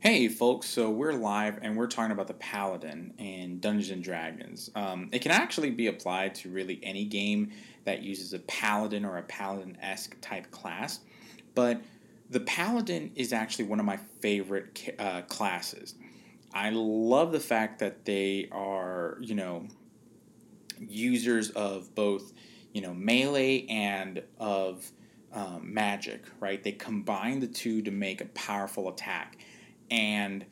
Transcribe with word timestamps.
Hey 0.00 0.28
folks, 0.28 0.66
so 0.66 0.88
we're 0.88 1.12
live 1.12 1.58
and 1.60 1.76
we're 1.76 1.86
talking 1.86 2.12
about 2.12 2.26
the 2.26 2.32
Paladin 2.32 3.12
in 3.18 3.60
Dungeons 3.60 3.90
and 3.90 4.02
Dragons. 4.02 4.70
Um, 4.74 5.10
it 5.12 5.18
can 5.18 5.30
actually 5.30 5.68
be 5.68 5.88
applied 5.88 6.34
to 6.36 6.48
really 6.48 6.80
any 6.82 7.04
game 7.04 7.50
that 7.84 8.02
uses 8.02 8.32
a 8.32 8.38
Paladin 8.38 9.04
or 9.04 9.18
a 9.18 9.22
Paladin 9.24 9.76
esque 9.82 10.18
type 10.22 10.50
class, 10.50 11.00
but 11.54 11.82
the 12.30 12.40
Paladin 12.40 13.10
is 13.14 13.34
actually 13.34 13.66
one 13.66 13.78
of 13.78 13.84
my 13.84 13.98
favorite 14.22 14.94
uh, 14.98 15.20
classes. 15.28 15.96
I 16.54 16.70
love 16.70 17.30
the 17.30 17.38
fact 17.38 17.78
that 17.80 18.06
they 18.06 18.48
are, 18.52 19.18
you 19.20 19.34
know, 19.34 19.66
users 20.78 21.50
of 21.50 21.94
both, 21.94 22.32
you 22.72 22.80
know, 22.80 22.94
melee 22.94 23.66
and 23.68 24.22
of 24.38 24.90
um, 25.34 25.74
magic, 25.74 26.24
right? 26.40 26.64
They 26.64 26.72
combine 26.72 27.40
the 27.40 27.48
two 27.48 27.82
to 27.82 27.90
make 27.90 28.22
a 28.22 28.26
powerful 28.28 28.88
attack 28.88 29.36
and 29.90 30.44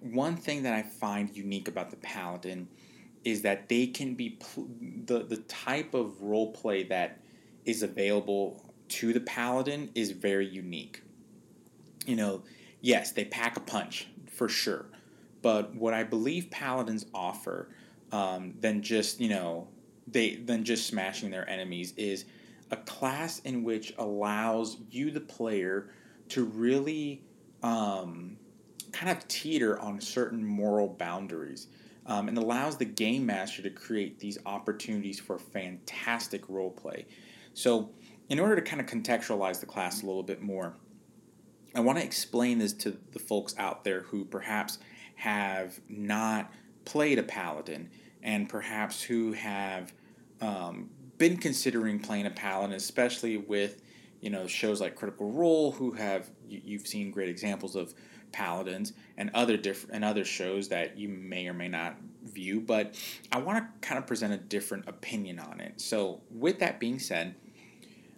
one 0.00 0.36
thing 0.36 0.62
that 0.64 0.74
I 0.74 0.82
find 0.82 1.34
unique 1.34 1.68
about 1.68 1.90
the 1.90 1.96
Paladin 1.96 2.68
is 3.24 3.42
that 3.42 3.68
they 3.68 3.86
can 3.86 4.14
be 4.14 4.30
pl- 4.30 4.68
the 5.06 5.20
the 5.20 5.38
type 5.38 5.94
of 5.94 6.22
role 6.22 6.52
play 6.52 6.84
that 6.84 7.20
is 7.64 7.82
available 7.82 8.62
to 8.88 9.12
the 9.12 9.20
Paladin 9.20 9.90
is 9.94 10.10
very 10.10 10.46
unique. 10.46 11.02
You 12.06 12.16
know, 12.16 12.42
yes, 12.80 13.12
they 13.12 13.24
pack 13.24 13.56
a 13.56 13.60
punch 13.60 14.08
for 14.28 14.48
sure, 14.48 14.86
but 15.40 15.74
what 15.74 15.94
I 15.94 16.04
believe 16.04 16.50
Paladins 16.50 17.06
offer 17.14 17.70
um, 18.12 18.54
than 18.60 18.82
just 18.82 19.20
you 19.20 19.30
know 19.30 19.68
they 20.06 20.36
than 20.36 20.64
just 20.64 20.86
smashing 20.86 21.30
their 21.30 21.48
enemies 21.48 21.94
is 21.96 22.26
a 22.70 22.76
class 22.76 23.38
in 23.40 23.62
which 23.64 23.94
allows 23.98 24.78
you 24.90 25.10
the 25.10 25.20
player 25.20 25.90
to 26.28 26.44
really 26.44 27.22
um, 27.62 28.36
kind 28.94 29.16
of 29.16 29.26
teeter 29.28 29.78
on 29.80 30.00
certain 30.00 30.44
moral 30.44 30.88
boundaries 30.88 31.66
um, 32.06 32.28
and 32.28 32.38
allows 32.38 32.76
the 32.76 32.84
game 32.84 33.26
master 33.26 33.62
to 33.62 33.70
create 33.70 34.18
these 34.18 34.38
opportunities 34.46 35.18
for 35.18 35.38
fantastic 35.38 36.48
role 36.48 36.70
play. 36.70 37.06
So, 37.54 37.90
in 38.28 38.38
order 38.38 38.56
to 38.56 38.62
kind 38.62 38.80
of 38.80 38.86
contextualize 38.86 39.60
the 39.60 39.66
class 39.66 40.02
a 40.02 40.06
little 40.06 40.22
bit 40.22 40.40
more, 40.40 40.74
I 41.74 41.80
want 41.80 41.98
to 41.98 42.04
explain 42.04 42.58
this 42.58 42.72
to 42.74 42.96
the 43.12 43.18
folks 43.18 43.54
out 43.58 43.84
there 43.84 44.02
who 44.02 44.24
perhaps 44.24 44.78
have 45.16 45.78
not 45.88 46.50
played 46.84 47.18
a 47.18 47.22
paladin 47.22 47.90
and 48.22 48.48
perhaps 48.48 49.02
who 49.02 49.32
have 49.32 49.92
um, 50.40 50.88
been 51.18 51.36
considering 51.36 51.98
playing 51.98 52.26
a 52.26 52.30
paladin, 52.30 52.74
especially 52.74 53.36
with 53.36 53.82
you 54.24 54.30
know 54.30 54.46
shows 54.46 54.80
like 54.80 54.96
Critical 54.96 55.30
Role, 55.30 55.70
who 55.70 55.92
have 55.92 56.30
you, 56.48 56.62
you've 56.64 56.86
seen 56.86 57.10
great 57.10 57.28
examples 57.28 57.76
of 57.76 57.92
Paladins 58.32 58.94
and 59.18 59.30
other 59.34 59.58
different 59.58 59.94
and 59.94 60.02
other 60.02 60.24
shows 60.24 60.68
that 60.68 60.96
you 60.96 61.10
may 61.10 61.46
or 61.46 61.52
may 61.52 61.68
not 61.68 61.96
view, 62.24 62.58
but 62.58 62.98
I 63.30 63.38
want 63.38 63.58
to 63.58 63.86
kind 63.86 63.98
of 63.98 64.06
present 64.06 64.32
a 64.32 64.38
different 64.38 64.88
opinion 64.88 65.38
on 65.38 65.60
it. 65.60 65.78
So, 65.78 66.22
with 66.30 66.58
that 66.60 66.80
being 66.80 66.98
said, 66.98 67.34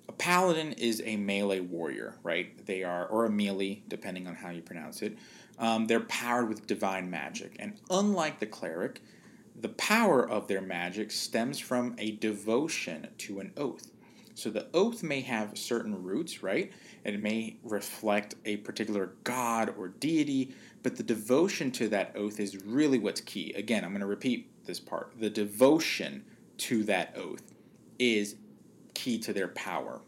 a 0.09 0.13
paladin 0.13 0.75
is 0.75 1.03
a 1.05 1.17
melee 1.17 1.59
warrior, 1.59 2.15
right? 2.23 2.65
They 2.65 2.85
are, 2.85 3.07
or 3.07 3.25
a 3.25 3.31
melee, 3.31 3.83
depending 3.89 4.29
on 4.29 4.37
how 4.37 4.51
you 4.51 4.63
pronounce 4.63 5.03
it. 5.03 5.19
Um, 5.59 5.87
they're 5.87 6.01
powered 6.01 6.48
with 6.48 6.69
divine 6.69 7.11
magic, 7.11 7.57
and 7.59 7.81
unlike 7.91 8.39
the 8.39 8.47
cleric, 8.47 9.03
the 9.61 9.70
power 9.70 10.27
of 10.29 10.47
their 10.47 10.61
magic 10.61 11.11
stems 11.11 11.59
from 11.59 11.97
a 11.98 12.13
devotion 12.13 13.09
to 13.19 13.41
an 13.41 13.53
oath. 13.57 13.91
So 14.37 14.51
the 14.51 14.67
oath 14.75 15.03
may 15.03 15.23
have 15.23 15.56
certain 15.56 16.03
roots, 16.03 16.42
right? 16.42 16.70
It 17.05 17.23
may 17.23 17.56
reflect 17.62 18.34
a 18.45 18.59
particular 18.59 19.15
god 19.25 19.75
or 19.79 19.89
deity, 19.89 20.55
but 20.83 20.97
the 20.97 21.03
devotion 21.03 21.70
to 21.73 21.89
that 21.89 22.12
oath 22.15 22.39
is 22.39 22.62
really 22.62 22.98
what's 22.98 23.23
key. 23.23 23.55
Again, 23.55 23.83
I'm 23.83 23.92
going 23.92 24.01
to 24.01 24.07
repeat 24.07 24.51
this 24.67 24.79
part. 24.79 25.14
The 25.19 25.31
devotion 25.31 26.23
to 26.59 26.84
that 26.84 27.14
oath 27.17 27.55
is 27.98 28.37
key 28.92 29.19
to 29.20 29.33
their 29.33 29.48
power. 29.48 30.02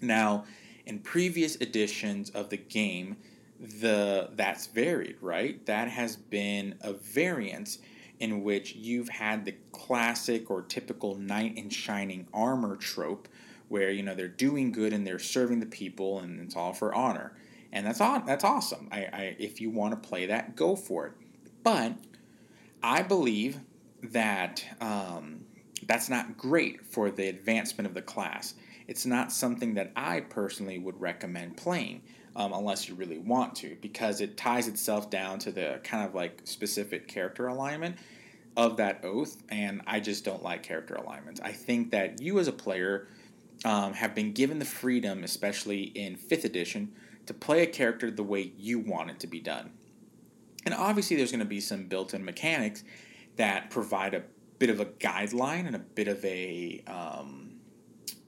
Now, 0.00 0.44
in 0.86 1.00
previous 1.00 1.56
editions 1.56 2.30
of 2.30 2.50
the 2.50 2.56
game, 2.56 3.16
the 3.58 4.30
that's 4.36 4.68
varied, 4.68 5.16
right? 5.20 5.64
That 5.66 5.88
has 5.88 6.14
been 6.14 6.76
a 6.82 6.92
variance 6.92 7.78
in 8.20 8.42
which 8.42 8.74
you've 8.74 9.08
had 9.08 9.44
the 9.44 9.54
classic 9.72 10.50
or 10.50 10.62
typical 10.62 11.14
knight 11.16 11.56
in 11.56 11.68
shining 11.68 12.26
armor 12.32 12.76
trope 12.76 13.28
where 13.68 13.90
you 13.90 14.02
know 14.02 14.14
they're 14.14 14.28
doing 14.28 14.72
good 14.72 14.92
and 14.92 15.06
they're 15.06 15.18
serving 15.18 15.60
the 15.60 15.66
people 15.66 16.20
and 16.20 16.40
it's 16.40 16.56
all 16.56 16.72
for 16.72 16.94
honor. 16.94 17.32
And 17.72 17.86
that's 17.86 18.00
on 18.00 18.24
that's 18.24 18.44
awesome. 18.44 18.88
I, 18.92 18.98
I 18.98 19.36
if 19.38 19.60
you 19.60 19.70
want 19.70 20.00
to 20.00 20.08
play 20.08 20.26
that 20.26 20.56
go 20.56 20.76
for 20.76 21.06
it. 21.06 21.12
But 21.62 21.92
i 22.82 23.02
believe 23.02 23.60
that 24.02 24.64
um, 24.80 25.46
that's 25.86 26.10
not 26.10 26.36
great 26.36 26.84
for 26.84 27.10
the 27.10 27.28
advancement 27.28 27.86
of 27.86 27.94
the 27.94 28.02
class. 28.02 28.54
It's 28.86 29.06
not 29.06 29.32
something 29.32 29.74
that 29.74 29.92
i 29.96 30.20
personally 30.20 30.78
would 30.78 31.00
recommend 31.00 31.56
playing 31.56 32.02
um, 32.36 32.52
unless 32.52 32.88
you 32.88 32.94
really 32.94 33.18
want 33.18 33.54
to 33.54 33.76
because 33.80 34.20
it 34.20 34.36
ties 34.36 34.68
itself 34.68 35.10
down 35.10 35.38
to 35.38 35.52
the 35.52 35.80
kind 35.84 36.06
of 36.06 36.14
like 36.14 36.40
specific 36.44 37.08
character 37.08 37.46
alignment 37.46 37.96
of 38.56 38.76
that 38.76 39.00
oath 39.04 39.36
and 39.48 39.82
i 39.86 39.98
just 39.98 40.24
don't 40.24 40.42
like 40.42 40.62
character 40.62 40.94
alignments 40.94 41.40
i 41.42 41.50
think 41.50 41.90
that 41.90 42.20
you 42.20 42.38
as 42.38 42.48
a 42.48 42.52
player 42.52 43.08
um, 43.64 43.94
have 43.94 44.14
been 44.14 44.32
given 44.32 44.58
the 44.58 44.64
freedom, 44.64 45.24
especially 45.24 45.82
in 45.82 46.16
5th 46.16 46.44
edition, 46.44 46.92
to 47.26 47.34
play 47.34 47.62
a 47.62 47.66
character 47.66 48.10
the 48.10 48.22
way 48.22 48.52
you 48.58 48.78
want 48.78 49.10
it 49.10 49.20
to 49.20 49.26
be 49.26 49.40
done. 49.40 49.70
And 50.64 50.74
obviously, 50.74 51.16
there's 51.16 51.30
going 51.30 51.40
to 51.40 51.46
be 51.46 51.60
some 51.60 51.84
built 51.84 52.14
in 52.14 52.24
mechanics 52.24 52.84
that 53.36 53.70
provide 53.70 54.14
a 54.14 54.22
bit 54.58 54.70
of 54.70 54.80
a 54.80 54.86
guideline 54.86 55.66
and 55.66 55.76
a 55.76 55.80
bit 55.80 56.08
of 56.08 56.24
a, 56.24 56.82
um, 56.86 57.54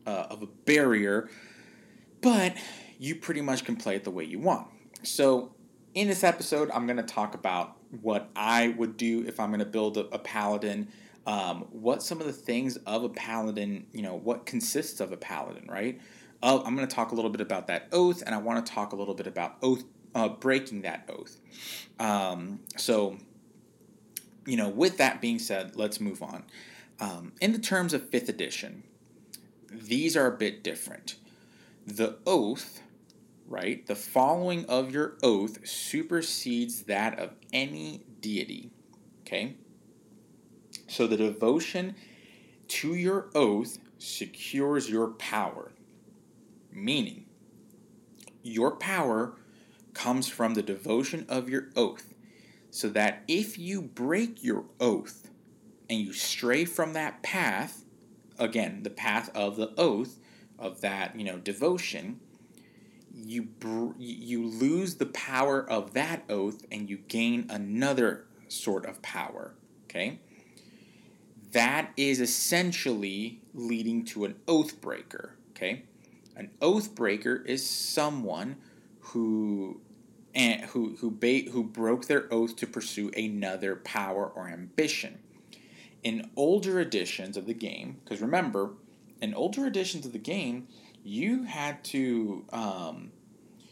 uh, 0.06 0.26
of 0.30 0.42
a 0.42 0.46
barrier, 0.46 1.28
but 2.20 2.54
you 2.98 3.16
pretty 3.16 3.40
much 3.40 3.64
can 3.64 3.76
play 3.76 3.96
it 3.96 4.04
the 4.04 4.10
way 4.10 4.24
you 4.24 4.38
want. 4.38 4.68
So, 5.02 5.52
in 5.94 6.08
this 6.08 6.24
episode, 6.24 6.70
I'm 6.72 6.86
going 6.86 6.98
to 6.98 7.02
talk 7.02 7.34
about 7.34 7.76
what 8.02 8.28
I 8.36 8.74
would 8.76 8.96
do 8.96 9.24
if 9.26 9.40
I'm 9.40 9.48
going 9.50 9.60
to 9.60 9.64
build 9.66 9.96
a, 9.96 10.06
a 10.14 10.18
paladin 10.18 10.88
um, 11.26 11.66
what 11.70 12.02
some 12.02 12.20
of 12.20 12.26
the 12.26 12.32
things 12.32 12.76
of 12.86 13.02
a 13.02 13.08
paladin, 13.08 13.86
you 13.92 14.02
know, 14.02 14.14
what 14.14 14.46
consists 14.46 15.00
of 15.00 15.12
a 15.12 15.16
paladin, 15.16 15.66
right? 15.68 16.00
Uh, 16.42 16.62
I'm 16.64 16.76
going 16.76 16.86
to 16.86 16.94
talk 16.94 17.10
a 17.10 17.14
little 17.14 17.30
bit 17.30 17.40
about 17.40 17.66
that 17.66 17.88
oath, 17.92 18.22
and 18.24 18.34
I 18.34 18.38
want 18.38 18.64
to 18.64 18.72
talk 18.72 18.92
a 18.92 18.96
little 18.96 19.14
bit 19.14 19.26
about 19.26 19.56
oath 19.62 19.84
uh, 20.14 20.28
breaking 20.28 20.82
that 20.82 21.08
oath. 21.08 21.40
Um, 21.98 22.60
so, 22.76 23.18
you 24.46 24.56
know, 24.56 24.68
with 24.68 24.98
that 24.98 25.20
being 25.20 25.38
said, 25.38 25.74
let's 25.74 26.00
move 26.00 26.22
on. 26.22 26.44
Um, 27.00 27.32
in 27.40 27.52
the 27.52 27.58
terms 27.58 27.92
of 27.92 28.08
fifth 28.08 28.28
edition, 28.28 28.84
these 29.70 30.16
are 30.16 30.26
a 30.26 30.36
bit 30.36 30.62
different. 30.62 31.16
The 31.86 32.18
oath, 32.26 32.80
right? 33.46 33.86
The 33.86 33.94
following 33.94 34.64
of 34.66 34.92
your 34.92 35.16
oath 35.22 35.66
supersedes 35.66 36.82
that 36.84 37.18
of 37.18 37.34
any 37.52 38.02
deity. 38.20 38.70
Okay? 39.20 39.56
So 40.88 41.06
the 41.06 41.16
devotion 41.16 41.94
to 42.68 42.94
your 42.94 43.30
oath 43.34 43.78
secures 43.98 44.90
your 44.90 45.08
power. 45.08 45.72
Meaning, 46.72 47.26
your 48.42 48.76
power 48.76 49.34
comes 49.94 50.28
from 50.28 50.54
the 50.54 50.62
devotion 50.62 51.24
of 51.28 51.48
your 51.48 51.68
oath. 51.74 52.14
So 52.70 52.88
that 52.90 53.22
if 53.26 53.58
you 53.58 53.80
break 53.80 54.44
your 54.44 54.64
oath 54.78 55.30
and 55.88 55.98
you 55.98 56.12
stray 56.12 56.64
from 56.64 56.92
that 56.92 57.22
path, 57.22 57.84
again, 58.38 58.82
the 58.82 58.90
path 58.90 59.30
of 59.34 59.56
the 59.56 59.72
oath, 59.78 60.18
of 60.58 60.80
that, 60.82 61.18
you 61.18 61.24
know, 61.24 61.38
devotion, 61.38 62.20
you 63.16 63.42
br- 63.42 63.92
you 63.98 64.46
lose 64.46 64.96
the 64.96 65.06
power 65.06 65.68
of 65.68 65.94
that 65.94 66.24
oath 66.28 66.64
and 66.70 66.88
you 66.88 66.98
gain 67.08 67.46
another 67.48 68.26
sort 68.48 68.86
of 68.86 69.00
power, 69.02 69.54
okay? 69.84 70.20
that 71.56 71.90
is 71.96 72.20
essentially 72.20 73.40
leading 73.54 74.04
to 74.04 74.26
an 74.26 74.34
oath 74.46 74.78
breaker. 74.80 75.34
Okay, 75.50 75.84
an 76.36 76.50
oath 76.60 76.94
breaker 76.94 77.36
is 77.46 77.64
someone 77.64 78.56
who 79.00 79.80
and 80.34 80.62
who 80.66 80.96
who 80.96 81.10
ba- 81.10 81.50
who 81.50 81.64
broke 81.64 82.06
their 82.06 82.32
oath 82.32 82.56
to 82.56 82.66
pursue 82.66 83.10
another 83.16 83.76
power 83.76 84.26
or 84.26 84.48
ambition. 84.48 85.18
In 86.02 86.30
older 86.36 86.78
editions 86.78 87.38
of 87.38 87.46
the 87.46 87.54
game, 87.54 88.00
because 88.04 88.20
remember, 88.20 88.74
in 89.22 89.32
older 89.32 89.66
editions 89.66 90.04
of 90.04 90.12
the 90.12 90.18
game, 90.18 90.68
you 91.06 91.44
had 91.44 91.82
to 91.84 92.44
um, 92.52 93.12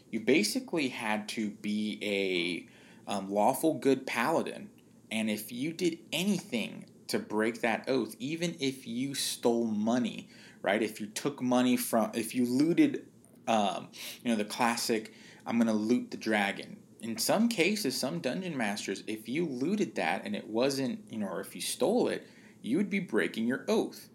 you 0.09 0.19
basically 0.19 0.89
had 0.89 1.27
to 1.29 1.49
be 1.49 1.99
a 2.01 3.11
um, 3.11 3.31
lawful 3.31 3.75
good 3.75 4.07
paladin, 4.07 4.69
and 5.11 5.29
if 5.29 5.51
you 5.51 5.73
did 5.73 5.99
anything 6.11 6.85
to 7.07 7.19
break 7.19 7.61
that 7.61 7.85
oath, 7.87 8.15
even 8.19 8.55
if 8.59 8.87
you 8.87 9.13
stole 9.13 9.65
money, 9.65 10.27
right? 10.61 10.81
If 10.81 10.99
you 10.99 11.07
took 11.07 11.41
money 11.41 11.77
from, 11.77 12.11
if 12.15 12.33
you 12.33 12.45
looted, 12.45 13.05
um, 13.47 13.89
you 14.23 14.31
know, 14.31 14.35
the 14.35 14.45
classic, 14.45 15.13
I'm 15.45 15.57
going 15.57 15.67
to 15.67 15.73
loot 15.73 16.09
the 16.09 16.17
dragon 16.17 16.77
in 17.05 17.19
some 17.19 17.49
cases, 17.49 17.95
some 17.95 18.17
dungeon 18.17 18.57
masters, 18.57 19.03
if 19.05 19.29
you 19.29 19.45
looted 19.45 19.93
that 19.93 20.25
and 20.25 20.35
it 20.35 20.49
wasn't, 20.49 20.99
you 21.11 21.19
know, 21.19 21.27
or 21.27 21.39
if 21.39 21.53
you 21.53 21.61
stole 21.61 22.07
it, 22.07 22.27
you 22.63 22.77
would 22.77 22.89
be 22.89 22.99
breaking 22.99 23.45
your 23.45 23.63
oath. 23.67 24.09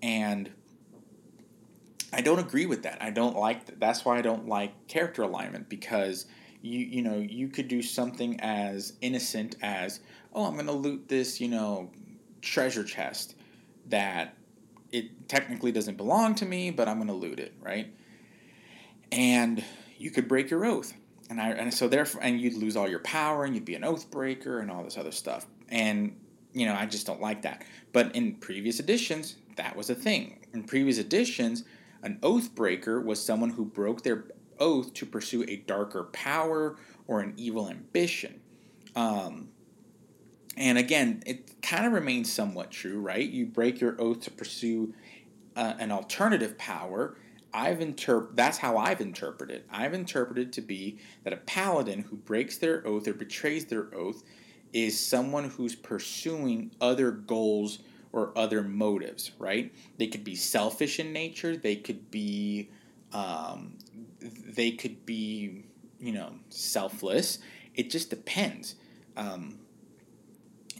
And 0.00 0.48
I 2.12 2.22
don't 2.22 2.38
agree 2.38 2.66
with 2.66 2.84
that. 2.84 3.02
I 3.02 3.10
don't 3.10 3.36
like 3.36 3.66
that. 3.66 3.80
That's 3.80 4.04
why 4.04 4.18
I 4.18 4.22
don't 4.22 4.48
like 4.48 4.88
character 4.88 5.22
alignment 5.22 5.68
because 5.68 6.26
you 6.62 6.78
you 6.80 7.02
know 7.02 7.16
you 7.16 7.48
could 7.48 7.68
do 7.68 7.82
something 7.82 8.40
as 8.40 8.94
innocent 9.00 9.56
as 9.62 10.00
oh 10.32 10.46
I'm 10.46 10.56
gonna 10.56 10.72
loot 10.72 11.08
this 11.08 11.40
you 11.40 11.48
know 11.48 11.90
treasure 12.42 12.84
chest 12.84 13.34
that 13.86 14.34
it 14.90 15.28
technically 15.28 15.72
doesn't 15.72 15.96
belong 15.96 16.34
to 16.36 16.46
me 16.46 16.70
but 16.70 16.88
I'm 16.88 16.98
gonna 16.98 17.14
loot 17.14 17.38
it 17.38 17.54
right 17.60 17.92
and 19.12 19.62
you 19.98 20.10
could 20.10 20.28
break 20.28 20.50
your 20.50 20.64
oath 20.64 20.92
and 21.30 21.40
I 21.40 21.50
and 21.50 21.72
so 21.72 21.88
therefore 21.88 22.22
and 22.22 22.40
you'd 22.40 22.54
lose 22.54 22.76
all 22.76 22.88
your 22.88 23.00
power 23.00 23.44
and 23.44 23.54
you'd 23.54 23.64
be 23.64 23.74
an 23.74 23.84
oath 23.84 24.10
breaker 24.10 24.60
and 24.60 24.70
all 24.70 24.82
this 24.82 24.98
other 24.98 25.12
stuff 25.12 25.46
and 25.68 26.16
you 26.52 26.66
know 26.66 26.74
I 26.74 26.86
just 26.86 27.06
don't 27.06 27.20
like 27.20 27.42
that 27.42 27.64
but 27.92 28.14
in 28.16 28.34
previous 28.34 28.80
editions 28.80 29.36
that 29.56 29.76
was 29.76 29.90
a 29.90 29.94
thing 29.94 30.40
in 30.52 30.64
previous 30.64 30.98
editions 30.98 31.64
an 32.02 32.18
oath 32.22 32.54
breaker 32.54 33.00
was 33.00 33.24
someone 33.24 33.50
who 33.50 33.64
broke 33.64 34.02
their 34.02 34.24
oath 34.58 34.94
to 34.94 35.06
pursue 35.06 35.44
a 35.48 35.56
darker 35.56 36.04
power 36.04 36.76
or 37.06 37.20
an 37.20 37.34
evil 37.36 37.68
ambition. 37.68 38.40
Um, 38.94 39.48
and 40.56 40.76
again, 40.76 41.22
it 41.26 41.62
kind 41.62 41.86
of 41.86 41.92
remains 41.92 42.32
somewhat 42.32 42.70
true, 42.70 43.00
right? 43.00 43.28
You 43.28 43.46
break 43.46 43.80
your 43.80 44.00
oath 44.00 44.20
to 44.22 44.30
pursue 44.30 44.94
uh, 45.56 45.74
an 45.78 45.92
alternative 45.92 46.58
power. 46.58 47.16
I've 47.54 47.78
interp- 47.78 48.34
that's 48.34 48.58
how 48.58 48.76
I've 48.76 49.00
interpreted. 49.00 49.64
I've 49.70 49.94
interpreted 49.94 50.52
to 50.54 50.60
be 50.60 50.98
that 51.24 51.32
a 51.32 51.38
paladin 51.38 52.00
who 52.00 52.16
breaks 52.16 52.58
their 52.58 52.86
oath 52.86 53.06
or 53.08 53.14
betrays 53.14 53.66
their 53.66 53.94
oath 53.94 54.22
is 54.72 54.98
someone 54.98 55.44
who's 55.50 55.74
pursuing 55.74 56.72
other 56.80 57.10
goals 57.10 57.78
or 58.12 58.32
other 58.36 58.62
motives, 58.62 59.32
right? 59.38 59.72
They 59.98 60.06
could 60.06 60.24
be 60.24 60.34
selfish 60.34 60.98
in 60.98 61.12
nature. 61.12 61.56
They 61.56 61.76
could 61.76 62.10
be 62.10 62.70
um, 63.12 63.78
they 64.20 64.72
could 64.72 65.06
be, 65.06 65.64
you 65.98 66.12
know, 66.12 66.32
selfless. 66.50 67.38
It 67.74 67.90
just 67.90 68.10
depends. 68.10 68.74
Um, 69.16 69.58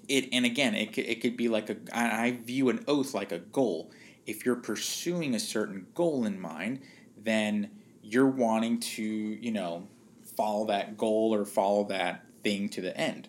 it 0.09 0.29
and 0.33 0.45
again, 0.45 0.75
it 0.75 0.93
could, 0.93 1.07
it 1.07 1.21
could 1.21 1.37
be 1.37 1.49
like 1.49 1.71
a. 1.71 1.77
I 1.93 2.39
view 2.43 2.69
an 2.69 2.85
oath 2.89 3.15
like 3.15 3.33
a 3.33 3.39
goal. 3.39 3.91
If 4.27 4.45
you're 4.45 4.57
pursuing 4.57 5.35
a 5.35 5.41
certain 5.41 5.87
goal 5.95 6.25
in 6.25 6.41
mind, 6.41 6.81
then 7.17 7.71
you're 8.03 8.29
wanting 8.29 8.81
to, 8.81 9.03
you 9.03 9.53
know, 9.53 9.89
follow 10.37 10.67
that 10.67 10.97
goal 10.97 11.35
or 11.35 11.45
follow 11.45 11.85
that 11.85 12.25
thing 12.43 12.69
to 12.71 12.81
the 12.81 12.97
end. 12.97 13.29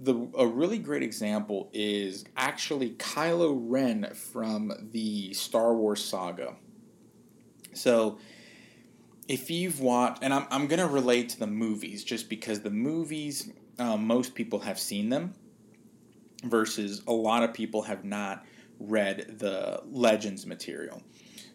The, 0.00 0.28
a 0.36 0.46
really 0.46 0.78
great 0.78 1.02
example 1.02 1.70
is 1.72 2.24
actually 2.36 2.90
Kylo 2.90 3.56
Ren 3.60 4.12
from 4.14 4.72
the 4.92 5.32
Star 5.34 5.74
Wars 5.74 6.04
saga. 6.04 6.54
So, 7.72 8.18
if 9.26 9.50
you've 9.50 9.80
watched, 9.80 10.22
and 10.22 10.32
I'm, 10.32 10.46
I'm 10.50 10.66
going 10.68 10.80
to 10.80 10.86
relate 10.86 11.28
to 11.30 11.38
the 11.38 11.46
movies 11.46 12.02
just 12.02 12.28
because 12.30 12.60
the 12.60 12.70
movies, 12.70 13.50
um, 13.78 14.06
most 14.06 14.34
people 14.34 14.60
have 14.60 14.78
seen 14.78 15.10
them, 15.10 15.34
versus 16.44 17.02
a 17.06 17.12
lot 17.12 17.42
of 17.42 17.52
people 17.52 17.82
have 17.82 18.04
not 18.04 18.44
read 18.78 19.38
the 19.38 19.82
Legends 19.90 20.46
material. 20.46 21.02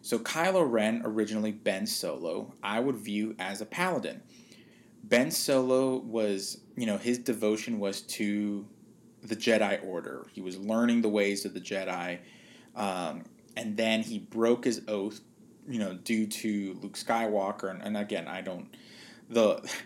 So 0.01 0.19
Kylo 0.19 0.69
Ren, 0.69 1.01
originally 1.05 1.51
Ben 1.51 1.87
Solo, 1.87 2.53
I 2.61 2.79
would 2.79 2.97
view 2.97 3.35
as 3.39 3.61
a 3.61 3.65
paladin. 3.65 4.21
Ben 5.03 5.31
Solo 5.31 5.97
was, 5.97 6.59
you 6.75 6.85
know, 6.85 6.97
his 6.97 7.17
devotion 7.17 7.79
was 7.79 8.01
to 8.01 8.65
the 9.21 9.35
Jedi 9.35 9.85
Order. 9.85 10.25
He 10.31 10.41
was 10.41 10.57
learning 10.57 11.01
the 11.01 11.09
ways 11.09 11.45
of 11.45 11.53
the 11.53 11.61
Jedi, 11.61 12.19
um, 12.75 13.23
and 13.55 13.77
then 13.77 14.01
he 14.01 14.19
broke 14.19 14.65
his 14.65 14.81
oath 14.87 15.21
you 15.67 15.79
know, 15.79 15.93
due 15.93 16.27
to 16.27 16.77
Luke 16.81 16.97
Skywalker, 16.97 17.69
and, 17.69 17.81
and 17.81 17.97
again, 17.97 18.27
I 18.27 18.41
don't 18.41 18.75
the. 19.29 19.61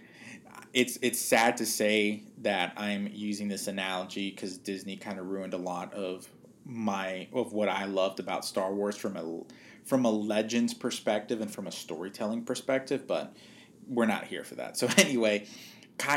It's 0.74 1.00
it's 1.02 1.18
sad 1.18 1.58
to 1.58 1.66
say 1.66 2.24
that 2.40 2.74
I'm 2.78 3.10
using 3.12 3.48
this 3.48 3.68
analogy 3.68 4.30
because 4.30 4.60
Disney 4.60 4.96
kind 4.96 5.18
of 5.18 5.26
ruined 5.26 5.56
a 5.56 5.58
lot 5.58 5.92
of 5.94 6.30
my 6.66 7.30
of 7.34 7.54
what 7.54 7.68
I 7.68 7.86
loved 7.86 8.20
about 8.20 8.46
Star 8.46 8.72
Wars 8.72 8.96
from 8.96 9.18
a 9.18 9.44
from 9.88 10.06
a 10.06 10.12
legends 10.12 10.76
perspective 10.76 11.42
and 11.42 11.50
from 11.50 11.66
a 11.66 11.72
storytelling 11.72 12.44
perspective, 12.44 13.08
but 13.08 13.36
we're 13.88 14.06
not 14.06 14.26
here 14.26 14.44
for 14.44 14.56
that. 14.56 14.78
So 14.78 14.88
anyway, 14.98 15.48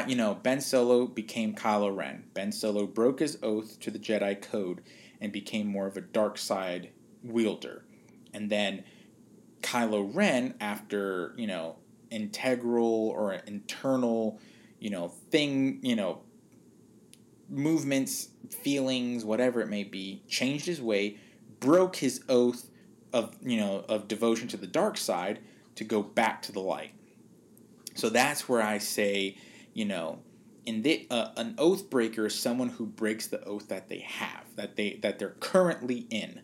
you 0.06 0.16
know, 0.16 0.34
Ben 0.34 0.60
Solo 0.60 1.06
became 1.06 1.54
Kylo 1.54 1.94
Ren. 1.94 2.24
Ben 2.34 2.52
Solo 2.52 2.86
broke 2.86 3.20
his 3.20 3.38
oath 3.42 3.78
to 3.80 3.90
the 3.90 3.98
Jedi 3.98 4.40
Code 4.40 4.82
and 5.20 5.32
became 5.32 5.66
more 5.66 5.86
of 5.86 5.96
a 5.96 6.00
dark 6.00 6.38
side 6.38 6.90
wielder. 7.22 7.84
And 8.32 8.50
then 8.50 8.84
Kylo 9.62 10.14
Ren, 10.14 10.54
after, 10.60 11.34
you 11.36 11.46
know, 11.46 11.76
integral 12.10 13.08
or 13.08 13.34
internal, 13.34 14.38
you 14.78 14.90
know, 14.90 15.08
thing, 15.08 15.80
you 15.82 15.96
know, 15.96 16.22
movements, 17.48 18.28
feelings, 18.62 19.24
whatever 19.24 19.60
it 19.60 19.68
may 19.68 19.84
be, 19.84 20.22
changed 20.28 20.66
his 20.66 20.80
way, 20.80 21.18
broke 21.58 21.96
his 21.96 22.22
oath 22.28 22.70
of, 23.12 23.34
you 23.42 23.56
know, 23.56 23.84
of 23.88 24.08
devotion 24.08 24.48
to 24.48 24.56
the 24.56 24.66
dark 24.66 24.96
side 24.96 25.40
to 25.74 25.84
go 25.84 26.02
back 26.02 26.42
to 26.42 26.52
the 26.52 26.60
light. 26.60 26.92
So 27.94 28.08
that's 28.08 28.48
where 28.48 28.62
I 28.62 28.78
say, 28.78 29.36
you 29.72 29.84
know, 29.84 30.20
in 30.66 30.82
the, 30.82 31.06
uh, 31.10 31.28
an 31.36 31.54
oath 31.58 31.90
breaker 31.90 32.26
is 32.26 32.34
someone 32.34 32.68
who 32.68 32.86
breaks 32.86 33.26
the 33.26 33.42
oath 33.44 33.68
that 33.68 33.88
they 33.88 34.00
have, 34.00 34.44
that 34.56 34.76
they 34.76 34.98
that 35.02 35.18
they're 35.18 35.36
currently 35.40 36.06
in. 36.10 36.42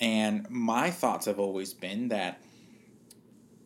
And 0.00 0.48
my 0.50 0.90
thoughts 0.90 1.26
have 1.26 1.38
always 1.38 1.72
been 1.72 2.08
that 2.08 2.42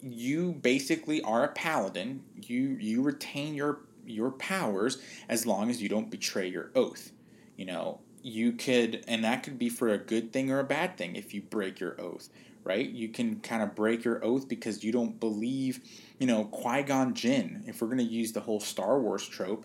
you 0.03 0.53
basically 0.53 1.23
are 1.23 1.44
a 1.44 1.49
paladin. 1.49 2.23
You 2.41 2.76
you 2.81 3.03
retain 3.03 3.55
your 3.55 3.81
your 4.05 4.31
powers 4.31 4.99
as 5.29 5.47
long 5.47 5.70
as 5.70 5.82
you 5.82 5.88
don't 5.88 6.11
betray 6.11 6.49
your 6.49 6.70
oath. 6.75 7.12
You 7.56 7.67
know, 7.67 8.00
you 8.23 8.53
could 8.53 9.05
and 9.08 9.25
that 9.25 9.43
could 9.43 9.58
be 9.58 9.69
for 9.69 9.88
a 9.88 9.99
good 9.99 10.32
thing 10.32 10.50
or 10.50 10.58
a 10.58 10.64
bad 10.64 10.97
thing 10.97 11.17
if 11.17 11.32
you 11.32 11.43
break 11.43 11.81
your 11.81 12.00
oath, 12.00 12.29
right? 12.67 12.89
You 12.89 13.09
can 13.09 13.41
kind 13.41 13.63
of 13.63 13.75
break 13.75 14.05
your 14.05 14.23
oath 14.25 14.49
because 14.49 14.83
you 14.83 14.93
don't 14.93 15.19
believe, 15.21 15.81
you 16.19 16.27
know, 16.27 16.45
Qui-Gon 16.47 17.15
Jinn. 17.15 17.63
If 17.67 17.81
we're 17.81 17.89
going 17.89 17.99
to 17.99 18.05
use 18.05 18.33
the 18.33 18.41
whole 18.41 18.61
Star 18.61 19.01
Wars 19.01 19.27
trope, 19.27 19.65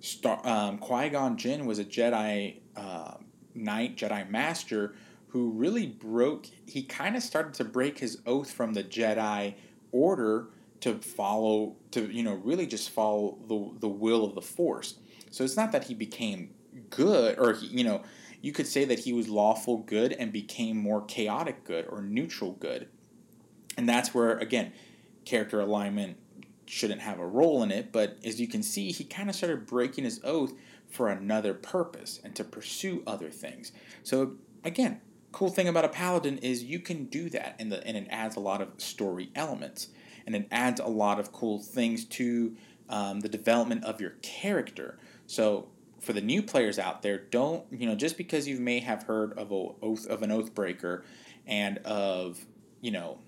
Star, 0.00 0.44
um, 0.46 0.78
Qui-Gon 0.78 1.36
Jinn 1.36 1.64
was 1.64 1.78
a 1.78 1.84
Jedi 1.84 2.56
uh, 2.76 3.14
knight, 3.54 3.96
Jedi 3.96 4.28
master 4.28 4.94
who 5.28 5.50
really 5.50 5.86
broke 5.86 6.46
he 6.66 6.82
kind 6.82 7.16
of 7.16 7.22
started 7.22 7.54
to 7.54 7.64
break 7.64 7.98
his 7.98 8.18
oath 8.26 8.50
from 8.50 8.74
the 8.74 8.82
Jedi 8.82 9.54
order 9.92 10.48
to 10.80 10.94
follow 10.98 11.76
to 11.92 12.10
you 12.12 12.22
know 12.22 12.34
really 12.34 12.66
just 12.66 12.90
follow 12.90 13.38
the 13.48 13.70
the 13.80 13.88
will 13.88 14.24
of 14.24 14.34
the 14.34 14.42
force 14.42 14.96
so 15.30 15.44
it's 15.44 15.56
not 15.56 15.72
that 15.72 15.84
he 15.84 15.94
became 15.94 16.50
good 16.90 17.38
or 17.38 17.52
he, 17.52 17.66
you 17.68 17.84
know 17.84 18.02
you 18.40 18.52
could 18.52 18.66
say 18.66 18.84
that 18.84 19.00
he 19.00 19.12
was 19.12 19.28
lawful 19.28 19.78
good 19.78 20.12
and 20.12 20.32
became 20.32 20.76
more 20.76 21.04
chaotic 21.04 21.64
good 21.64 21.86
or 21.88 22.02
neutral 22.02 22.52
good. 22.52 22.88
And 23.76 23.88
that's 23.88 24.14
where 24.14 24.38
again 24.38 24.72
character 25.24 25.60
alignment 25.60 26.16
shouldn't 26.66 27.00
have 27.00 27.18
a 27.18 27.26
role 27.26 27.62
in 27.62 27.70
it 27.70 27.90
but 27.90 28.16
as 28.24 28.40
you 28.40 28.46
can 28.46 28.62
see 28.62 28.92
he 28.92 29.02
kind 29.04 29.28
of 29.28 29.34
started 29.34 29.66
breaking 29.66 30.04
his 30.04 30.20
oath 30.22 30.52
for 30.88 31.08
another 31.08 31.52
purpose 31.52 32.20
and 32.22 32.34
to 32.36 32.44
pursue 32.44 33.02
other 33.06 33.30
things. 33.30 33.72
So 34.02 34.34
again 34.64 35.00
cool 35.32 35.50
thing 35.50 35.68
about 35.68 35.84
a 35.84 35.88
paladin 35.88 36.38
is 36.38 36.64
you 36.64 36.80
can 36.80 37.06
do 37.06 37.28
that 37.30 37.56
and, 37.58 37.70
the, 37.70 37.86
and 37.86 37.96
it 37.96 38.06
adds 38.10 38.36
a 38.36 38.40
lot 38.40 38.60
of 38.60 38.80
story 38.80 39.30
elements. 39.34 39.88
And 40.26 40.34
it 40.34 40.48
adds 40.50 40.80
a 40.80 40.86
lot 40.86 41.18
of 41.18 41.32
cool 41.32 41.58
things 41.58 42.04
to 42.06 42.56
um, 42.88 43.20
the 43.20 43.28
development 43.28 43.84
of 43.84 44.00
your 44.00 44.14
character. 44.22 44.98
So 45.26 45.68
for 46.00 46.12
the 46.12 46.20
new 46.20 46.42
players 46.42 46.78
out 46.78 47.02
there 47.02 47.18
don't 47.18 47.64
you 47.70 47.86
know 47.86 47.94
just 47.94 48.16
because 48.16 48.48
you 48.48 48.58
may 48.58 48.80
have 48.80 49.04
heard 49.04 49.32
of 49.38 49.50
a 49.50 49.68
oath 49.82 50.06
of 50.06 50.22
an 50.22 50.30
oath 50.30 50.54
breaker 50.54 51.04
and 51.46 51.78
of 51.78 52.44
you 52.80 52.90
know 52.90 53.18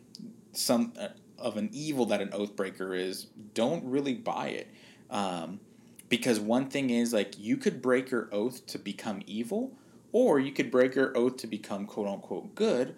some 0.52 0.92
uh, 0.98 1.08
of 1.38 1.56
an 1.56 1.68
evil 1.72 2.06
that 2.06 2.20
an 2.20 2.30
oath 2.32 2.54
breaker 2.56 2.94
is 2.94 3.26
don't 3.54 3.84
really 3.84 4.14
buy 4.14 4.48
it 4.48 4.68
um, 5.10 5.60
because 6.08 6.38
one 6.38 6.68
thing 6.68 6.90
is 6.90 7.12
like 7.12 7.38
you 7.38 7.56
could 7.56 7.82
break 7.82 8.10
your 8.10 8.28
oath 8.32 8.66
to 8.66 8.78
become 8.78 9.22
evil 9.26 9.72
or 10.12 10.38
you 10.38 10.52
could 10.52 10.70
break 10.70 10.94
your 10.94 11.16
oath 11.16 11.38
to 11.38 11.46
become 11.46 11.86
quote 11.86 12.06
unquote 12.06 12.54
good 12.54 12.94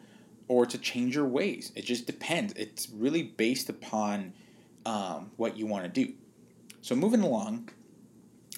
or 0.49 0.67
to 0.67 0.79
change 0.79 1.15
your 1.15 1.27
ways. 1.27 1.73
It 1.75 1.85
just 1.85 2.07
depends. 2.07 2.53
It's 2.55 2.91
really 2.91 3.23
based 3.23 3.69
upon 3.69 4.35
um, 4.85 5.31
what 5.37 5.57
you 5.57 5.67
want 5.67 5.85
to 5.85 5.91
do. 5.91 6.13
So, 6.83 6.95
moving 6.95 7.23
along, 7.23 7.71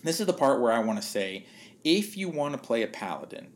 this 0.07 0.21
is 0.21 0.27
the 0.27 0.33
part 0.33 0.61
where 0.61 0.73
I 0.73 0.79
want 0.81 1.01
to 1.01 1.07
say 1.07 1.47
if 1.85 2.17
you 2.17 2.29
want 2.29 2.55
to 2.55 2.59
play 2.59 2.83
a 2.83 2.89
paladin, 2.89 3.49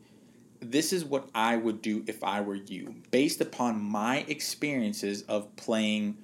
this 0.61 0.93
is 0.93 1.03
what 1.03 1.29
I 1.33 1.57
would 1.57 1.81
do 1.81 2.03
if 2.07 2.23
I 2.23 2.41
were 2.41 2.55
you, 2.55 2.95
based 3.11 3.41
upon 3.41 3.81
my 3.81 4.25
experiences 4.27 5.23
of 5.23 5.53
playing 5.55 6.17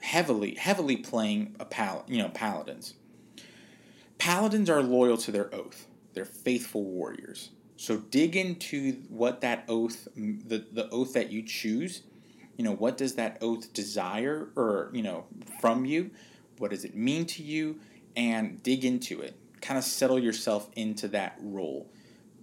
heavily, 0.00 0.54
heavily 0.54 0.96
playing 0.96 1.56
a 1.60 1.64
pal, 1.64 2.04
you 2.08 2.18
know, 2.18 2.28
paladins. 2.30 2.94
paladins 4.18 4.70
are 4.70 4.82
loyal 4.82 5.16
to 5.18 5.32
their 5.32 5.54
oath. 5.54 5.86
They're 6.14 6.24
faithful 6.24 6.84
warriors. 6.84 7.50
So 7.76 7.96
dig 7.96 8.36
into 8.36 8.92
what 9.08 9.40
that 9.40 9.64
oath, 9.68 10.08
the, 10.14 10.64
the 10.72 10.88
oath 10.90 11.14
that 11.14 11.30
you 11.30 11.42
choose, 11.42 12.02
you 12.56 12.64
know, 12.64 12.72
what 12.72 12.96
does 12.98 13.14
that 13.14 13.38
oath 13.40 13.72
desire 13.72 14.50
or, 14.56 14.90
you 14.92 15.02
know, 15.02 15.24
from 15.60 15.84
you? 15.84 16.10
What 16.58 16.70
does 16.70 16.84
it 16.84 16.94
mean 16.94 17.24
to 17.26 17.42
you? 17.42 17.80
And 18.16 18.62
dig 18.62 18.84
into 18.84 19.20
it. 19.20 19.34
Kind 19.60 19.78
of 19.78 19.84
settle 19.84 20.18
yourself 20.18 20.68
into 20.74 21.08
that 21.08 21.36
role. 21.40 21.90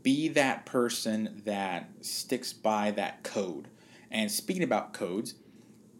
Be 0.03 0.27
that 0.29 0.65
person 0.65 1.41
that 1.45 1.89
sticks 2.01 2.53
by 2.53 2.91
that 2.91 3.23
code. 3.23 3.67
And 4.09 4.31
speaking 4.31 4.63
about 4.63 4.93
codes, 4.93 5.35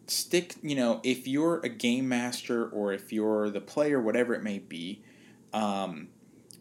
stick, 0.06 0.54
you 0.62 0.74
know, 0.74 1.00
if 1.02 1.26
you're 1.28 1.60
a 1.60 1.68
game 1.68 2.08
master 2.08 2.68
or 2.68 2.92
if 2.92 3.12
you're 3.12 3.50
the 3.50 3.60
player, 3.60 4.00
whatever 4.00 4.34
it 4.34 4.42
may 4.42 4.58
be, 4.58 5.02
um, 5.52 6.08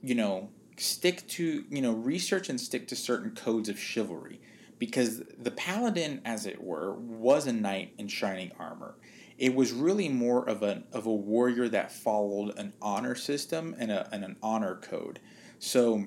you 0.01 0.15
know, 0.15 0.49
stick 0.77 1.27
to, 1.27 1.63
you 1.69 1.81
know, 1.81 1.93
research 1.93 2.49
and 2.49 2.59
stick 2.59 2.87
to 2.87 2.95
certain 2.95 3.31
codes 3.31 3.69
of 3.69 3.79
chivalry. 3.79 4.39
Because 4.79 5.23
the 5.39 5.51
paladin, 5.51 6.21
as 6.23 6.45
it 6.45 6.63
were, 6.63 6.93
was 6.93 7.47
a 7.47 7.53
knight 7.53 7.93
in 7.97 8.07
shining 8.07 8.51
armor. 8.59 8.95
It 9.37 9.53
was 9.53 9.71
really 9.71 10.09
more 10.09 10.47
of 10.47 10.63
a, 10.63 10.83
of 10.91 11.05
a 11.05 11.13
warrior 11.13 11.69
that 11.69 11.91
followed 11.91 12.57
an 12.57 12.73
honor 12.81 13.15
system 13.15 13.75
and, 13.77 13.91
a, 13.91 14.09
and 14.11 14.23
an 14.23 14.35
honor 14.41 14.75
code. 14.75 15.19
So, 15.59 16.05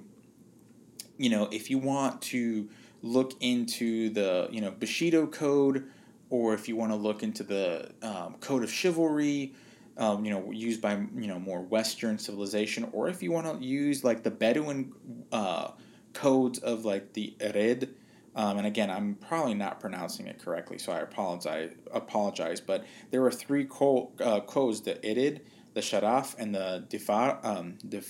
you 1.16 1.30
know, 1.30 1.48
if 1.52 1.70
you 1.70 1.78
want 1.78 2.22
to 2.22 2.68
look 3.02 3.34
into 3.40 4.10
the, 4.10 4.48
you 4.50 4.60
know, 4.60 4.70
Bushido 4.70 5.26
code, 5.26 5.86
or 6.30 6.54
if 6.54 6.68
you 6.68 6.76
want 6.76 6.92
to 6.92 6.96
look 6.96 7.22
into 7.22 7.42
the 7.42 7.90
um, 8.02 8.36
code 8.40 8.62
of 8.62 8.72
chivalry, 8.72 9.52
um, 9.96 10.24
you 10.24 10.30
know, 10.30 10.50
used 10.50 10.80
by 10.80 10.94
you 10.94 11.26
know 11.26 11.38
more 11.38 11.60
Western 11.60 12.18
civilization, 12.18 12.88
or 12.92 13.08
if 13.08 13.22
you 13.22 13.32
want 13.32 13.60
to 13.60 13.64
use 13.64 14.02
like 14.02 14.22
the 14.22 14.30
Bedouin 14.30 14.92
uh, 15.32 15.72
codes 16.14 16.58
of 16.60 16.84
like 16.84 17.12
the 17.12 17.34
Ered. 17.38 17.90
Um, 18.34 18.58
and 18.58 18.66
again, 18.66 18.90
I'm 18.90 19.16
probably 19.16 19.54
not 19.54 19.80
pronouncing 19.80 20.26
it 20.26 20.38
correctly, 20.38 20.78
so 20.78 20.92
I 20.92 21.00
apologize. 21.00 21.72
Apologize, 21.92 22.60
but 22.60 22.84
there 23.10 23.20
were 23.20 23.32
three 23.32 23.64
co- 23.64 24.12
uh, 24.20 24.40
codes: 24.40 24.82
the 24.82 25.04
Erid, 25.04 25.42
the 25.74 25.80
Sharaf, 25.80 26.36
and 26.38 26.54
the 26.54 26.84
Difa. 26.88 27.44
Um, 27.44 27.78
the 27.82 28.04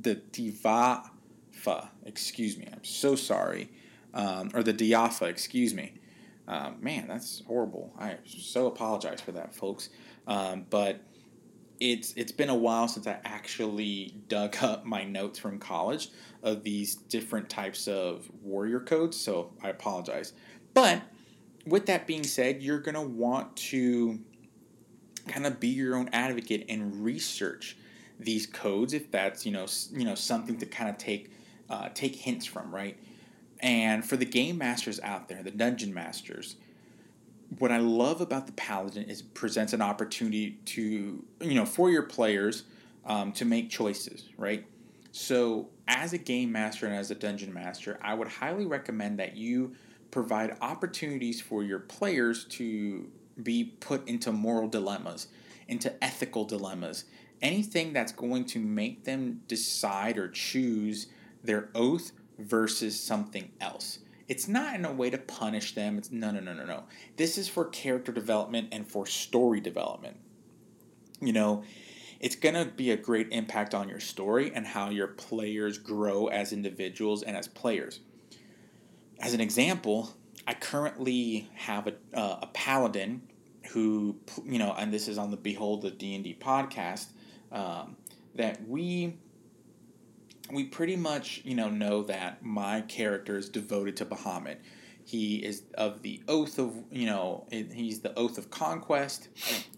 the 0.00 0.16
Divafa. 0.16 1.88
Excuse 2.04 2.56
me. 2.56 2.68
I'm 2.72 2.84
so 2.84 3.16
sorry. 3.16 3.70
Um, 4.14 4.50
or 4.54 4.62
the 4.62 4.74
Diafa. 4.74 5.28
Excuse 5.28 5.74
me. 5.74 5.94
Um, 6.48 6.76
man, 6.80 7.08
that's 7.08 7.42
horrible. 7.46 7.92
I 7.98 8.18
so 8.24 8.66
apologize 8.66 9.20
for 9.20 9.32
that, 9.32 9.54
folks. 9.54 9.88
Um, 10.28 10.66
but 10.70 11.00
it's 11.80 12.12
it's 12.14 12.32
been 12.32 12.48
a 12.48 12.54
while 12.54 12.88
since 12.88 13.06
I 13.06 13.18
actually 13.24 14.14
dug 14.28 14.56
up 14.62 14.84
my 14.84 15.04
notes 15.04 15.38
from 15.38 15.58
college 15.58 16.08
of 16.42 16.62
these 16.62 16.94
different 16.94 17.48
types 17.48 17.88
of 17.88 18.28
warrior 18.42 18.80
codes, 18.80 19.16
so 19.16 19.52
I 19.62 19.68
apologize. 19.68 20.32
But 20.74 21.02
with 21.66 21.86
that 21.86 22.06
being 22.06 22.24
said, 22.24 22.62
you're 22.62 22.80
gonna 22.80 23.02
want 23.02 23.56
to 23.56 24.20
kind 25.28 25.46
of 25.46 25.58
be 25.58 25.68
your 25.68 25.96
own 25.96 26.08
advocate 26.12 26.66
and 26.68 27.04
research 27.04 27.76
these 28.18 28.46
codes 28.46 28.94
if 28.94 29.10
that's 29.10 29.44
you 29.44 29.52
know 29.52 29.66
you 29.92 30.04
know 30.04 30.14
something 30.14 30.56
to 30.58 30.66
kind 30.66 30.88
of 30.88 30.96
take 30.96 31.30
uh, 31.68 31.88
take 31.94 32.16
hints 32.16 32.46
from, 32.46 32.74
right? 32.74 32.98
And 33.60 34.04
for 34.04 34.16
the 34.16 34.24
game 34.24 34.58
masters 34.58 35.00
out 35.00 35.28
there, 35.28 35.42
the 35.42 35.50
dungeon 35.50 35.92
masters, 35.92 36.56
what 37.58 37.70
I 37.70 37.78
love 37.78 38.20
about 38.20 38.46
the 38.46 38.52
Paladin 38.52 39.04
is 39.04 39.20
it 39.20 39.34
presents 39.34 39.72
an 39.72 39.82
opportunity 39.82 40.58
to, 40.66 41.24
you 41.40 41.54
know, 41.54 41.64
for 41.66 41.90
your 41.90 42.02
players 42.02 42.64
um, 43.04 43.32
to 43.32 43.44
make 43.44 43.70
choices, 43.70 44.28
right? 44.36 44.66
So, 45.12 45.68
as 45.88 46.12
a 46.12 46.18
game 46.18 46.52
master 46.52 46.86
and 46.86 46.94
as 46.94 47.10
a 47.10 47.14
dungeon 47.14 47.54
master, 47.54 47.98
I 48.02 48.14
would 48.14 48.28
highly 48.28 48.66
recommend 48.66 49.18
that 49.20 49.36
you 49.36 49.74
provide 50.10 50.56
opportunities 50.60 51.40
for 51.40 51.62
your 51.62 51.78
players 51.78 52.44
to 52.44 53.08
be 53.42 53.64
put 53.80 54.06
into 54.08 54.32
moral 54.32 54.68
dilemmas, 54.68 55.28
into 55.68 55.92
ethical 56.02 56.44
dilemmas, 56.44 57.04
anything 57.40 57.92
that's 57.92 58.12
going 58.12 58.44
to 58.46 58.58
make 58.58 59.04
them 59.04 59.42
decide 59.46 60.18
or 60.18 60.28
choose 60.28 61.06
their 61.44 61.68
oath 61.74 62.12
versus 62.38 62.98
something 62.98 63.50
else. 63.60 64.00
It's 64.28 64.48
not 64.48 64.74
in 64.74 64.84
a 64.84 64.92
way 64.92 65.10
to 65.10 65.18
punish 65.18 65.74
them. 65.74 65.98
It's 65.98 66.10
no, 66.10 66.30
no, 66.30 66.40
no, 66.40 66.52
no, 66.52 66.64
no. 66.64 66.84
This 67.16 67.38
is 67.38 67.48
for 67.48 67.64
character 67.66 68.12
development 68.12 68.68
and 68.72 68.86
for 68.86 69.06
story 69.06 69.60
development. 69.60 70.18
You 71.20 71.32
know, 71.32 71.62
it's 72.18 72.36
going 72.36 72.54
to 72.54 72.64
be 72.64 72.90
a 72.90 72.96
great 72.96 73.28
impact 73.30 73.74
on 73.74 73.88
your 73.88 74.00
story 74.00 74.52
and 74.54 74.66
how 74.66 74.90
your 74.90 75.08
players 75.08 75.78
grow 75.78 76.26
as 76.26 76.52
individuals 76.52 77.22
and 77.22 77.36
as 77.36 77.46
players. 77.46 78.00
As 79.20 79.32
an 79.32 79.40
example, 79.40 80.10
I 80.46 80.54
currently 80.54 81.48
have 81.54 81.86
a, 81.86 81.94
uh, 82.14 82.40
a 82.42 82.46
paladin 82.52 83.22
who, 83.70 84.16
you 84.44 84.58
know, 84.58 84.74
and 84.76 84.92
this 84.92 85.08
is 85.08 85.18
on 85.18 85.30
the 85.30 85.36
Behold 85.36 85.82
the 85.82 85.90
D&D 85.90 86.38
podcast, 86.40 87.06
um, 87.52 87.96
that 88.34 88.66
we 88.68 89.16
we 90.50 90.64
pretty 90.64 90.96
much 90.96 91.42
you 91.44 91.54
know 91.54 91.70
know 91.70 92.02
that 92.04 92.44
my 92.44 92.82
character 92.82 93.36
is 93.36 93.48
devoted 93.48 93.96
to 93.98 94.06
Bahamut. 94.06 94.56
He 95.04 95.36
is 95.36 95.62
of 95.74 96.02
the 96.02 96.22
oath 96.28 96.58
of 96.58 96.74
you 96.90 97.06
know 97.06 97.46
he's 97.50 98.00
the 98.00 98.16
oath 98.18 98.38
of 98.38 98.50
conquest, 98.50 99.28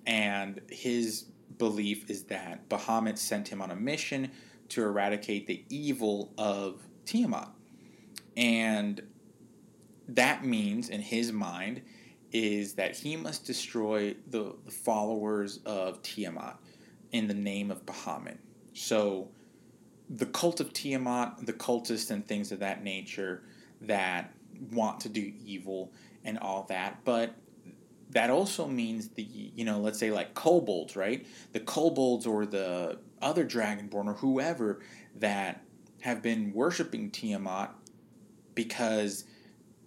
and 0.07 0.61
his 0.71 1.27
belief 1.59 2.09
is 2.11 2.25
that 2.25 2.69
Bahamut 2.69 3.19
sent 3.19 3.49
him 3.49 3.61
on 3.61 3.71
a 3.71 3.77
mission 3.77 4.31
to 4.71 4.83
eradicate 4.83 5.47
the 5.47 5.65
evil 5.69 6.33
of 6.39 6.81
Tiamat, 7.05 7.49
and 8.37 9.03
that 10.09 10.45
means 10.45 10.89
in 10.89 11.01
his 11.01 11.33
mind 11.33 11.83
is 12.33 12.75
that 12.75 12.97
he 12.97 13.17
must 13.17 13.47
destroy 13.47 14.15
the, 14.29 14.55
the 14.65 14.71
followers 14.71 15.61
of 15.65 16.03
Tiamat 16.03 16.59
in 17.13 17.27
the 17.27 17.35
name 17.35 17.71
of 17.71 17.85
Bahamut. 17.87 18.37
So 18.75 19.29
the 20.11 20.27
cult 20.27 20.61
of 20.61 20.73
Tiamat, 20.73 21.47
the 21.47 21.53
cultists 21.53 22.11
and 22.11 22.27
things 22.27 22.53
of 22.53 22.61
that 22.61 22.83
nature 22.83 23.43
that 23.83 24.33
want 24.73 25.01
to 25.01 25.09
do 25.09 25.33
evil 25.45 25.93
and 26.25 26.39
all 26.39 26.65
that, 26.69 27.05
but 27.05 27.35
that 28.11 28.31
also 28.31 28.67
means 28.67 29.09
the 29.09 29.23
you 29.23 29.65
know 29.65 29.79
let's 29.79 29.99
say 29.99 30.11
like 30.11 30.35
kobolds 30.35 30.97
right? 30.97 31.27
The 31.53 31.61
kobolds 31.61 32.27
or 32.27 32.47
the 32.47 32.99
other 33.21 33.45
dragonborn 33.45 34.07
or 34.07 34.15
whoever 34.15 34.81
that 35.17 35.63
have 36.01 36.23
been 36.23 36.53
worshiping 36.53 37.11
tiamat 37.11 37.71
because 38.55 39.25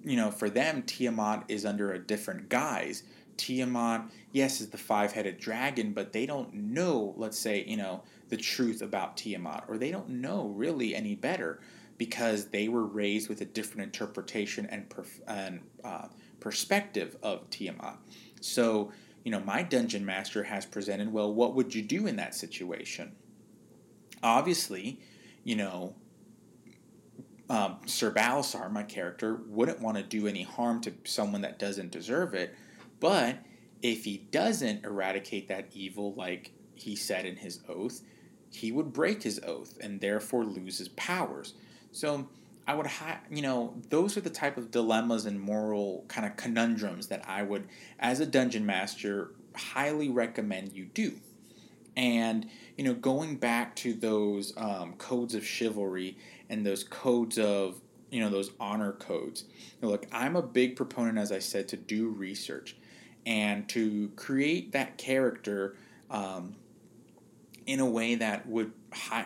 you 0.03 0.15
know 0.15 0.29
for 0.29 0.49
them 0.49 0.83
tiamat 0.83 1.45
is 1.47 1.65
under 1.65 1.91
a 1.93 1.99
different 1.99 2.49
guise. 2.49 3.03
Tiamat 3.37 4.11
yes 4.31 4.61
is 4.61 4.69
the 4.69 4.77
five-headed 4.77 5.39
dragon 5.39 5.93
but 5.93 6.13
they 6.13 6.25
don't 6.25 6.53
know 6.53 7.15
let's 7.17 7.39
say 7.39 7.63
you 7.65 7.77
know 7.77 8.03
the 8.31 8.37
truth 8.37 8.81
about 8.81 9.17
Tiamat, 9.17 9.65
or 9.67 9.77
they 9.77 9.91
don't 9.91 10.09
know 10.09 10.47
really 10.47 10.95
any 10.95 11.15
better 11.15 11.59
because 11.97 12.47
they 12.47 12.69
were 12.69 12.85
raised 12.85 13.29
with 13.29 13.41
a 13.41 13.45
different 13.45 13.83
interpretation 13.83 14.65
and, 14.67 14.89
perf- 14.89 15.21
and 15.27 15.59
uh, 15.83 16.07
perspective 16.39 17.17
of 17.21 17.47
Tiamat. 17.49 17.97
So, 18.39 18.93
you 19.25 19.31
know, 19.31 19.41
my 19.41 19.61
dungeon 19.61 20.05
master 20.05 20.43
has 20.43 20.65
presented, 20.65 21.11
well, 21.11 21.31
what 21.31 21.53
would 21.55 21.75
you 21.75 21.83
do 21.83 22.07
in 22.07 22.15
that 22.15 22.33
situation? 22.33 23.11
Obviously, 24.23 25.01
you 25.43 25.57
know, 25.57 25.93
um, 27.49 27.79
Sir 27.85 28.11
Balasar, 28.11 28.71
my 28.71 28.83
character, 28.83 29.41
wouldn't 29.45 29.81
want 29.81 29.97
to 29.97 30.03
do 30.03 30.25
any 30.25 30.43
harm 30.43 30.79
to 30.81 30.93
someone 31.03 31.41
that 31.41 31.59
doesn't 31.59 31.91
deserve 31.91 32.33
it, 32.33 32.55
but 33.01 33.39
if 33.81 34.05
he 34.05 34.19
doesn't 34.31 34.85
eradicate 34.85 35.49
that 35.49 35.67
evil, 35.73 36.13
like 36.13 36.53
he 36.75 36.95
said 36.95 37.25
in 37.25 37.35
his 37.35 37.59
oath, 37.67 38.01
he 38.51 38.71
would 38.71 38.93
break 38.93 39.23
his 39.23 39.39
oath 39.45 39.77
and 39.81 39.99
therefore 40.01 40.43
lose 40.43 40.77
his 40.77 40.89
powers. 40.89 41.53
So 41.91 42.27
I 42.67 42.75
would, 42.75 42.87
ha- 42.87 43.21
you 43.29 43.41
know, 43.41 43.73
those 43.89 44.17
are 44.17 44.21
the 44.21 44.29
type 44.29 44.57
of 44.57 44.71
dilemmas 44.71 45.25
and 45.25 45.39
moral 45.39 46.05
kind 46.07 46.25
of 46.25 46.35
conundrums 46.37 47.07
that 47.07 47.27
I 47.27 47.43
would, 47.43 47.67
as 47.99 48.19
a 48.19 48.25
dungeon 48.25 48.65
master, 48.65 49.31
highly 49.55 50.09
recommend 50.09 50.73
you 50.73 50.85
do. 50.85 51.13
And 51.97 52.47
you 52.77 52.83
know, 52.83 52.93
going 52.93 53.35
back 53.35 53.75
to 53.77 53.93
those 53.93 54.53
um, 54.57 54.93
codes 54.93 55.35
of 55.35 55.45
chivalry 55.45 56.17
and 56.49 56.65
those 56.65 56.83
codes 56.83 57.37
of 57.37 57.81
you 58.09 58.21
know 58.21 58.29
those 58.29 58.51
honor 58.59 58.93
codes. 58.93 59.45
Look, 59.81 60.05
I'm 60.11 60.35
a 60.35 60.41
big 60.41 60.75
proponent, 60.75 61.17
as 61.17 61.31
I 61.31 61.39
said, 61.39 61.67
to 61.69 61.77
do 61.77 62.07
research 62.09 62.75
and 63.25 63.67
to 63.69 64.11
create 64.15 64.71
that 64.71 64.97
character 64.97 65.75
um, 66.09 66.55
in 67.65 67.79
a 67.79 67.85
way 67.85 68.15
that 68.15 68.47
would 68.47 68.71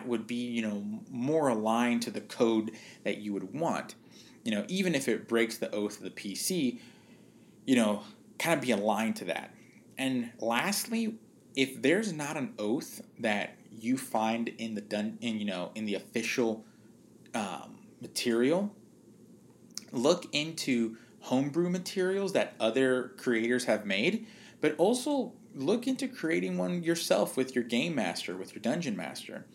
would 0.04 0.26
be 0.26 0.36
you 0.36 0.62
know 0.62 0.84
more 1.10 1.48
aligned 1.48 2.02
to 2.02 2.10
the 2.10 2.20
code 2.20 2.72
that 3.04 3.18
you 3.18 3.32
would 3.32 3.54
want. 3.54 3.94
You 4.44 4.52
know, 4.52 4.64
even 4.68 4.94
if 4.94 5.08
it 5.08 5.26
breaks 5.26 5.58
the 5.58 5.70
oath 5.74 5.96
of 5.96 6.04
the 6.04 6.10
PC, 6.10 6.78
you 7.64 7.74
know, 7.74 8.02
kind 8.38 8.54
of 8.54 8.64
be 8.64 8.70
aligned 8.70 9.16
to 9.16 9.24
that. 9.24 9.52
And 9.98 10.30
lastly, 10.38 11.18
if 11.56 11.82
there's 11.82 12.12
not 12.12 12.36
an 12.36 12.54
oath 12.58 13.00
that 13.18 13.56
you 13.80 13.98
find 13.98 14.48
in 14.48 14.74
the 14.74 14.80
dun 14.80 15.18
in 15.20 15.38
you 15.38 15.46
know 15.46 15.70
in 15.74 15.84
the 15.84 15.94
official 15.94 16.64
um, 17.34 17.78
material. 18.00 18.74
Look 19.92 20.26
into 20.32 20.96
homebrew 21.20 21.70
materials 21.70 22.32
that 22.32 22.54
other 22.60 23.12
creators 23.16 23.64
have 23.64 23.84
made, 23.84 24.26
but 24.60 24.74
also 24.78 25.32
look 25.56 25.86
into 25.86 26.06
creating 26.06 26.58
one 26.58 26.82
yourself 26.82 27.36
with 27.36 27.54
your 27.54 27.64
game 27.64 27.94
master, 27.94 28.36
with 28.36 28.54
your 28.54 28.60
dungeon 28.60 28.96
master. 28.96 29.46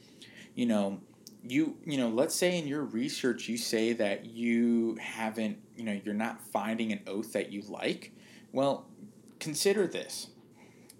You 0.55 0.65
know, 0.65 0.99
you 1.47 1.77
you 1.85 1.97
know, 1.97 2.09
let's 2.09 2.35
say 2.35 2.57
in 2.57 2.67
your 2.67 2.83
research 2.83 3.47
you 3.47 3.57
say 3.57 3.93
that 3.93 4.25
you 4.25 4.97
haven't, 4.99 5.59
you 5.77 5.83
know, 5.83 5.99
you're 6.03 6.13
not 6.13 6.41
finding 6.41 6.91
an 6.91 7.01
oath 7.07 7.33
that 7.33 7.51
you 7.51 7.61
like. 7.61 8.11
Well, 8.51 8.87
consider 9.39 9.87
this. 9.87 10.27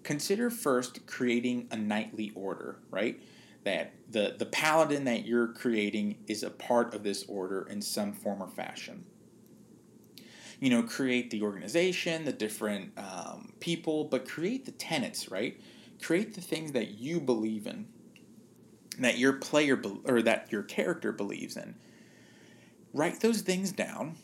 Consider 0.02 0.50
first 0.50 1.06
creating 1.06 1.68
a 1.70 1.76
knightly 1.76 2.32
order, 2.34 2.78
right? 2.90 3.20
That 3.64 3.92
the 4.10 4.36
the 4.38 4.46
paladin 4.46 5.04
that 5.04 5.26
you're 5.26 5.48
creating 5.48 6.18
is 6.26 6.42
a 6.42 6.50
part 6.50 6.94
of 6.94 7.02
this 7.02 7.24
order 7.28 7.66
in 7.68 7.82
some 7.82 8.12
form 8.12 8.42
or 8.42 8.48
fashion 8.48 9.04
you 10.62 10.70
know, 10.70 10.84
create 10.84 11.32
the 11.32 11.42
organization, 11.42 12.24
the 12.24 12.32
different 12.32 12.92
um, 12.96 13.52
people, 13.58 14.04
but 14.04 14.28
create 14.28 14.64
the 14.64 14.70
tenets, 14.70 15.28
right? 15.28 15.60
Create 16.00 16.34
the 16.34 16.40
things 16.40 16.70
that 16.70 17.00
you 17.00 17.18
believe 17.18 17.66
in, 17.66 17.88
that 19.00 19.18
your 19.18 19.32
player 19.32 19.74
be- 19.74 20.00
or 20.04 20.22
that 20.22 20.52
your 20.52 20.62
character 20.62 21.10
believes 21.10 21.56
in. 21.56 21.74
Write 22.92 23.18
those 23.18 23.40
things 23.40 23.72
down 23.72 24.14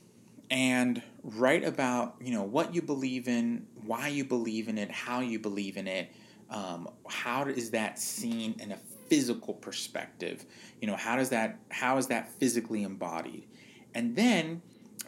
and 0.48 1.02
write 1.24 1.64
about 1.64 2.14
you 2.20 2.32
know 2.32 2.44
what 2.44 2.72
you 2.72 2.82
believe 2.82 3.26
in, 3.26 3.66
why 3.84 4.06
you 4.06 4.24
believe 4.24 4.68
in 4.68 4.78
it, 4.78 4.92
how 4.92 5.18
you 5.18 5.40
believe 5.40 5.76
in 5.76 5.88
it. 5.88 6.12
Um, 6.50 6.88
how 7.08 7.46
is 7.46 7.72
that 7.72 7.98
seen 7.98 8.54
in 8.60 8.70
a 8.70 8.78
physical 9.08 9.54
perspective? 9.54 10.44
You 10.80 10.86
know, 10.86 10.94
how 10.94 11.16
does 11.16 11.30
that 11.30 11.58
how 11.70 11.96
is 11.96 12.06
that 12.06 12.30
physically 12.38 12.84
embodied? 12.84 13.48
And 13.92 14.14
then 14.14 14.62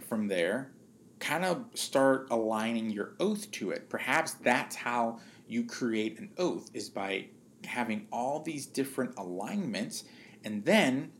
from 0.09 0.27
there, 0.27 0.73
kind 1.21 1.45
of 1.45 1.65
start 1.75 2.29
aligning 2.31 2.91
your 2.91 3.13
oath 3.21 3.51
to 3.53 3.71
it. 3.71 3.89
Perhaps 3.89 4.33
that's 4.35 4.75
how 4.75 5.21
you 5.47 5.65
create 5.65 6.19
an 6.19 6.31
oath 6.39 6.71
is 6.75 6.89
by 6.89 7.27
having 7.65 8.07
all 8.11 8.41
these 8.41 8.67
different 8.67 9.15
alignments 9.19 10.05
and 10.45 10.65
then 10.65 11.13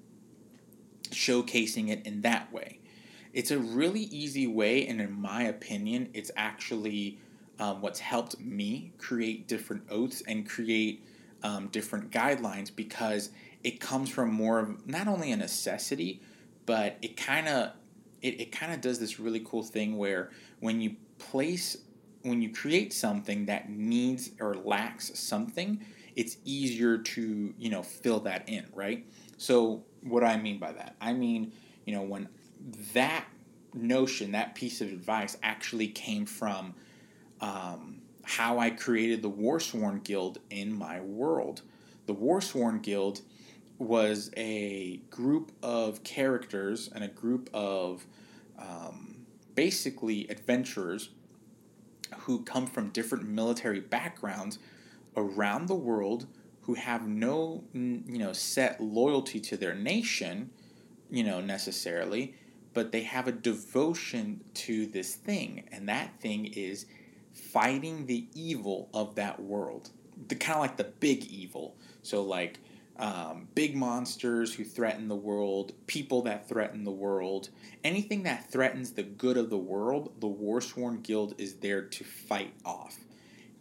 showcasing 1.11 1.91
it 1.91 2.05
in 2.07 2.23
that 2.23 2.53
way. 2.53 2.81
It's 3.33 3.51
a 3.51 3.59
really 3.59 4.03
easy 4.03 4.47
way, 4.47 4.87
and 4.87 5.01
in 5.01 5.13
my 5.13 5.45
opinion, 5.45 6.09
it's 6.15 6.31
actually 6.37 7.19
um, 7.61 7.81
what's 7.81 8.01
helped 8.01 8.41
me 8.41 8.93
create 8.99 9.47
different 9.47 9.85
oaths 9.91 10.23
and 10.27 10.49
create 10.49 11.05
um, 11.43 11.69
different 11.69 12.11
guidelines 12.11 12.75
because 12.75 13.31
it 13.63 13.79
comes 13.79 14.09
from 14.09 14.33
more 14.33 14.59
of 14.59 14.87
not 14.87 15.07
only 15.07 15.31
a 15.31 15.37
necessity, 15.37 16.23
but 16.67 16.97
it 17.03 17.17
kind 17.17 17.47
of 17.49 17.73
it, 18.23 18.41
it 18.41 18.53
kind 18.53 18.73
of 18.73 18.81
does 18.81 18.99
this 18.99 19.19
really 19.19 19.41
cool 19.41 19.63
thing 19.63 19.97
where 19.97 20.31
when 20.61 20.81
you 20.81 20.97
place 21.19 21.79
when 22.23 22.43
you 22.43 22.53
create 22.53 22.93
something 22.93 23.47
that 23.47 23.71
needs 23.71 24.31
or 24.41 24.55
lacks 24.55 25.19
something 25.19 25.85
it's 26.17 26.37
easier 26.45 26.99
to 26.99 27.55
you 27.59 27.71
know 27.71 27.83
fill 27.83 28.21
that 28.21 28.49
in 28.49 28.67
right? 28.75 29.07
So 29.37 29.85
what 30.03 30.21
do 30.21 30.27
i 30.27 30.37
mean 30.37 30.59
by 30.59 30.73
that? 30.73 30.97
I 31.01 31.13
mean 31.13 31.53
you 31.85 31.95
know 31.95 32.03
when 32.03 32.29
that 32.93 33.25
notion 33.73 34.33
that 34.33 34.55
piece 34.55 34.81
of 34.81 34.89
advice 34.89 35.37
actually 35.43 35.89
came 35.89 36.27
from 36.27 36.75
um, 37.41 38.01
how 38.25 38.59
i 38.59 38.69
created 38.71 39.23
the 39.23 39.31
warsworn 39.31 40.01
guild 40.03 40.39
in 40.51 40.73
my 40.73 41.01
world. 41.01 41.63
The 42.07 42.15
warsworn 42.15 42.81
guild 42.81 43.21
was 43.81 44.31
a 44.37 44.99
group 45.11 45.53
of 45.63 46.05
characters 46.05 46.91
and 46.95 47.03
a 47.03 47.09
group 47.09 47.49
of 47.53 48.05
um, 48.59 49.27
basically 49.55 50.29
adventurers 50.29 51.11
who 52.21 52.43
come 52.43 52.67
from 52.67 52.91
different 52.91 53.27
military 53.27 53.81
backgrounds 53.81 54.59
around 55.17 55.67
the 55.67 55.75
world 55.75 56.27
who 56.63 56.75
have 56.75 57.07
no 57.09 57.65
you 57.73 58.19
know 58.19 58.33
set 58.33 58.81
loyalty 58.81 59.41
to 59.41 59.57
their 59.57 59.75
nation 59.75 60.51
you 61.11 61.25
know 61.25 61.41
necessarily 61.41 62.35
but 62.75 62.93
they 62.93 63.03
have 63.03 63.27
a 63.27 63.33
devotion 63.33 64.41
to 64.55 64.87
this 64.87 65.15
thing 65.15 65.69
and 65.73 65.89
that 65.89 66.21
thing 66.21 66.47
is 66.47 66.87
fighting 67.33 68.07
the 68.07 68.27
evil 68.35 68.89
of 68.93 69.15
that 69.17 69.41
world. 69.41 69.91
The 70.29 70.35
kind 70.35 70.57
of 70.57 70.61
like 70.61 70.77
the 70.77 70.85
big 70.85 71.25
evil. 71.27 71.77
So 72.03 72.23
like 72.23 72.59
um, 73.01 73.49
big 73.55 73.75
monsters 73.75 74.53
who 74.55 74.63
threaten 74.63 75.09
the 75.09 75.17
world, 75.17 75.73
people 75.87 76.23
that 76.23 76.49
threaten 76.49 76.85
the 76.85 76.91
world, 76.91 77.49
anything 77.83 78.25
that 78.25 78.53
threatens 78.53 78.93
the 78.93 79.03
good 79.03 79.39
of 79.39 79.49
the 79.49 79.59
world, 79.59 80.13
the 80.21 80.29
Warsworn 80.29 81.03
Guild 81.03 81.35
is 81.39 81.55
there 81.55 81.83
to 81.83 82.05
fight 82.05 82.53
off. 82.65 82.99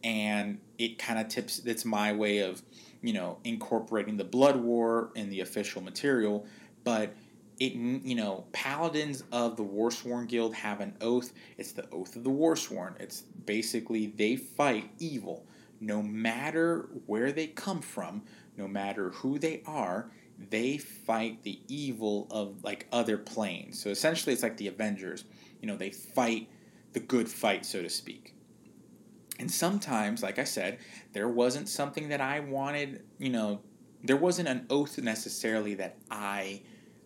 And 0.04 0.60
it 0.78 1.00
kind 1.00 1.20
of 1.20 1.30
tips, 1.30 1.60
that's 1.60 1.86
my 1.86 2.12
way 2.12 2.40
of, 2.40 2.62
you 3.02 3.14
know, 3.14 3.38
incorporating 3.46 4.18
the 4.18 4.26
Blood 4.26 4.58
War 4.58 5.12
in 5.16 5.30
the 5.30 5.40
official 5.40 5.82
material, 5.82 6.46
but 6.84 7.16
it, 7.62 7.74
you 7.74 8.16
know, 8.16 8.46
paladins 8.52 9.24
of 9.32 9.56
the 9.56 9.64
Warsworn 9.64 10.28
Guild 10.28 10.54
have 10.54 10.82
an 10.82 10.96
oath. 11.00 11.32
It's 11.58 11.72
the 11.72 11.90
oath 11.92 12.16
of 12.16 12.24
the 12.24 12.30
Warsworn. 12.30 13.00
It's 13.00 13.22
basically 13.46 14.08
they 14.08 14.36
fight 14.36 14.90
evil 15.00 15.46
no 15.80 16.02
matter 16.02 16.90
where 17.06 17.32
they 17.32 17.48
come 17.48 17.82
from, 17.82 18.24
no 18.58 18.68
matter 18.68 19.12
who 19.12 19.40
they 19.40 19.62
are, 19.66 20.12
they 20.50 20.78
fight 20.78 21.44
the 21.44 21.60
evil 21.68 22.28
of 22.32 22.64
like 22.64 22.88
other 22.92 23.18
planes. 23.18 23.82
So 23.82 23.90
essentially, 23.90 24.34
it's 24.34 24.44
like 24.44 24.58
the 24.58 24.68
Avengers. 24.68 25.26
You 25.62 25.68
know, 25.68 25.76
they 25.76 25.92
fight 25.92 26.50
the 26.94 27.00
good 27.00 27.30
fight, 27.30 27.66
so 27.66 27.82
to 27.82 27.90
speak. 27.90 28.34
And 29.40 29.50
sometimes, 29.50 30.22
like 30.22 30.40
I 30.40 30.44
said, 30.44 30.80
there 31.14 31.30
wasn't 31.30 31.70
something 31.70 32.10
that 32.10 32.22
I 32.22 32.42
wanted, 32.42 33.04
you 33.18 33.30
know, 33.30 33.62
there 34.04 34.18
wasn't 34.18 34.48
an 34.48 34.66
oath 34.70 34.98
necessarily 34.98 35.76
that 35.76 35.98
I 36.10 36.62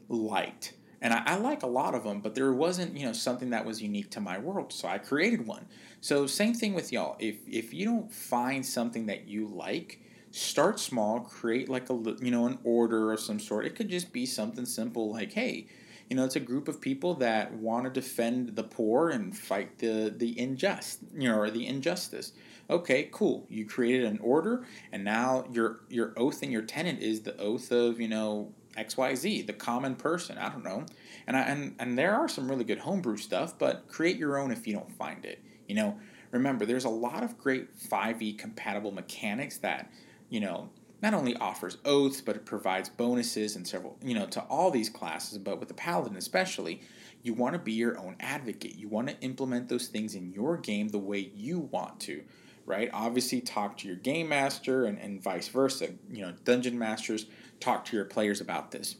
liked. 0.10 0.74
And 1.04 1.14
I, 1.14 1.22
I, 1.26 1.36
like 1.36 1.64
a 1.64 1.68
lot 1.68 1.96
of 1.96 2.06
them, 2.06 2.22
but 2.22 2.34
there 2.34 2.54
wasn't, 2.54 2.98
you 2.98 3.06
know, 3.06 3.12
something 3.12 3.50
that 3.50 3.66
was 3.66 3.82
unique 3.82 4.10
to 4.12 4.22
my 4.22 4.38
world. 4.38 4.72
So 4.72 4.88
I 4.88 4.98
created 4.98 5.46
one. 5.46 5.68
So 6.00 6.26
same 6.26 6.54
thing 6.54 6.74
with 6.74 6.94
y'all. 6.94 7.18
If 7.20 7.36
if 7.46 7.74
you 7.74 7.86
don't 7.86 8.12
find 8.12 8.66
something 8.66 9.06
that 9.08 9.28
you 9.28 9.48
like, 9.48 10.00
start 10.32 10.80
small, 10.80 11.20
create 11.20 11.70
like 11.70 11.90
a 11.90 11.94
you 12.22 12.32
know 12.32 12.48
an 12.48 12.58
order 12.64 13.12
of 13.12 13.20
some 13.20 13.40
sort. 13.40 13.66
It 13.66 13.76
could 13.76 13.90
just 13.90 14.12
be 14.12 14.26
something 14.26 14.66
simple 14.66 15.12
like, 15.12 15.34
hey, 15.34 15.68
you 16.10 16.16
know, 16.16 16.26
it's 16.26 16.36
a 16.36 16.42
group 16.42 16.68
of 16.68 16.82
people 16.82 17.14
that 17.16 17.54
want 17.54 17.86
to 17.86 17.90
defend 17.90 18.56
the 18.56 18.64
poor 18.64 19.10
and 19.10 19.38
fight 19.38 19.80
the 19.80 20.14
the 20.16 20.40
unjust, 20.40 21.00
you 21.14 21.30
know, 21.30 21.38
or 21.38 21.50
the 21.52 21.68
injustice. 21.68 22.34
Okay, 22.70 23.10
cool. 23.12 23.46
You 23.50 23.66
created 23.66 24.06
an 24.06 24.20
order, 24.22 24.66
and 24.92 25.04
now 25.04 25.46
your 25.52 25.82
your 25.90 26.14
oath 26.18 26.42
and 26.42 26.52
your 26.52 26.62
tenant 26.62 27.02
is 27.02 27.22
the 27.22 27.38
oath 27.38 27.72
of 27.72 28.00
you 28.00 28.08
know 28.08 28.54
X 28.76 28.98
Y 28.98 29.16
Z, 29.16 29.42
the 29.44 29.54
common 29.54 29.96
person. 29.96 30.38
I 30.38 30.50
don't 30.50 30.64
know, 30.64 30.86
and 31.28 31.38
I 31.38 31.42
and 31.42 31.76
and 31.80 31.98
there 31.98 32.16
are 32.16 32.28
some 32.28 32.50
really 32.50 32.64
good 32.64 32.80
homebrew 32.80 33.18
stuff, 33.18 33.58
but 33.58 33.88
create 33.88 34.18
your 34.18 34.38
own 34.38 34.52
if 34.52 34.68
you 34.68 34.74
don't 34.74 34.92
find 34.92 35.26
it. 35.26 35.42
You 35.68 35.76
know, 35.76 36.00
remember 36.32 36.66
there's 36.66 36.86
a 36.86 36.90
lot 36.90 37.24
of 37.24 37.38
great 37.38 37.78
5e 37.78 38.38
compatible 38.38 38.92
mechanics 38.92 39.58
that 39.60 39.90
you 40.34 40.40
know, 40.40 40.68
not 41.04 41.14
only 41.14 41.36
offers 41.36 41.78
oaths, 41.86 42.20
but 42.20 42.36
it 42.36 42.44
provides 42.44 42.90
bonuses 42.90 43.56
and 43.56 43.68
several, 43.68 43.98
you 44.02 44.16
know, 44.16 44.26
to 44.26 44.42
all 44.46 44.72
these 44.72 44.90
classes, 44.90 45.38
but 45.38 45.60
with 45.60 45.68
the 45.68 45.76
paladin 45.76 46.18
especially, 46.18 46.82
you 47.22 47.36
want 47.36 47.54
to 47.54 47.60
be 47.60 47.74
your 47.74 48.00
own 48.00 48.16
advocate. 48.20 48.76
You 48.76 48.88
want 48.88 49.10
to 49.10 49.20
implement 49.22 49.70
those 49.70 49.88
things 49.88 50.16
in 50.16 50.32
your 50.32 50.58
game 50.58 50.88
the 50.88 50.98
way 50.98 51.32
you 51.36 51.60
want 51.60 52.00
to, 52.02 52.24
right? 52.66 52.90
Obviously, 52.92 53.42
talk 53.42 53.78
to 53.78 53.88
your 53.88 53.98
game 53.98 54.30
master 54.30 54.86
and, 54.86 54.98
and 54.98 55.22
vice 55.22 55.50
versa. 55.50 55.90
You 56.10 56.24
know, 56.24 56.34
dungeon 56.46 56.80
masters 56.80 57.28
talk 57.64 57.86
to 57.86 57.96
your 57.96 58.06
players 58.06 58.42
about 58.42 58.72
this. 58.72 58.96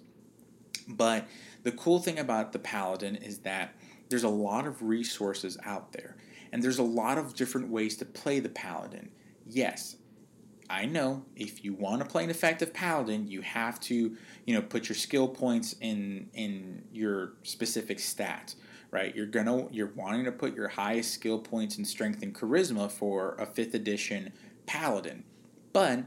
But 0.88 1.28
the 1.64 1.72
cool 1.72 2.00
thing 2.00 2.20
about 2.20 2.52
the 2.52 2.60
paladin 2.60 3.16
is 3.16 3.40
that 3.40 3.74
there's 4.10 4.24
a 4.24 4.30
lot 4.30 4.68
of 4.68 4.82
resources 4.82 5.58
out 5.64 5.94
there, 5.94 6.18
and 6.52 6.62
there's 6.62 6.80
a 6.80 6.84
lot 6.84 7.18
of 7.18 7.36
different 7.36 7.70
ways 7.70 7.98
to 7.98 8.06
play 8.06 8.40
the 8.40 8.50
paladin. 8.50 9.12
Yes, 9.46 9.98
I 10.70 10.86
know 10.86 11.26
if 11.36 11.64
you 11.64 11.74
want 11.74 12.02
to 12.02 12.08
play 12.08 12.24
an 12.24 12.30
effective 12.30 12.74
paladin, 12.74 13.28
you 13.28 13.42
have 13.42 13.80
to, 13.82 14.16
you 14.46 14.54
know, 14.54 14.62
put 14.62 14.90
your 14.90 14.96
skill 14.96 15.28
points 15.28 15.76
in 15.82 16.30
in 16.34 16.84
your 16.92 17.34
specific 17.44 17.98
stats, 17.98 18.56
right? 18.92 19.16
You're 19.16 19.26
gonna 19.26 19.68
you're 19.72 19.94
wanting 19.96 20.26
to 20.26 20.32
put 20.32 20.56
your 20.56 20.70
highest 20.70 21.14
skill 21.14 21.40
points 21.40 21.78
in 21.78 21.86
strength 21.86 22.24
and 22.24 22.34
charisma 22.34 22.92
for 22.92 23.36
a 23.36 23.46
fifth 23.46 23.74
edition 23.74 24.34
paladin, 24.66 25.24
but 25.74 26.06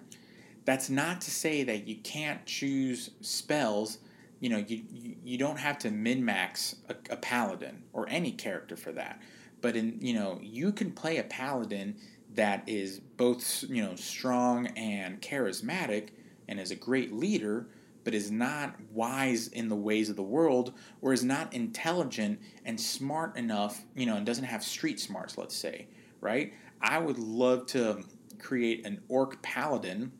that's 0.66 0.90
not 0.90 1.20
to 1.22 1.31
say 1.31 1.62
that 1.62 1.88
you 1.88 1.96
can't 2.02 2.44
choose 2.44 3.11
spells. 3.22 3.98
You 4.40 4.50
know, 4.50 4.59
you 4.59 4.83
you, 5.24 5.38
don't 5.38 5.59
have 5.59 5.79
to 5.79 5.90
min 5.90 6.22
max 6.22 6.76
a, 6.88 6.96
a 7.09 7.16
paladin 7.16 7.85
or 7.94 8.07
any 8.11 8.33
character 8.33 8.76
for 8.76 8.92
that. 8.92 9.22
But 9.62 9.76
in 9.76 9.98
you 10.00 10.12
know, 10.12 10.38
you 10.42 10.72
can 10.72 10.90
play 10.90 11.16
a 11.16 11.22
paladin 11.22 11.96
that 12.35 12.64
is 12.66 13.00
both 13.16 13.64
you 13.68 13.83
know 13.83 13.94
strong 13.94 14.66
and 14.76 15.22
charismatic 15.22 16.09
and 16.48 16.61
is 16.61 16.72
a 16.72 16.76
great 16.76 17.12
leader, 17.12 17.68
but 18.02 18.12
is 18.12 18.31
not 18.31 18.74
wise 18.92 19.48
in 19.48 19.68
the 19.68 19.76
ways 19.76 20.11
of 20.11 20.16
the 20.16 20.22
world 20.22 20.72
or 21.00 21.12
is 21.12 21.24
not 21.24 21.55
intelligent 21.55 22.40
and 22.64 22.81
smart 22.81 23.37
enough, 23.37 23.85
you 23.94 24.05
know, 24.05 24.16
and 24.16 24.26
doesn't 24.26 24.44
have 24.44 24.62
street 24.62 25.00
smarts, 25.00 25.38
let's 25.38 25.57
say, 25.57 25.87
right? 26.20 26.52
I 26.81 26.98
would 26.98 27.18
love 27.18 27.66
to 27.68 28.05
create 28.38 28.87
an 28.87 29.00
orc 29.09 29.40
paladin 29.42 30.12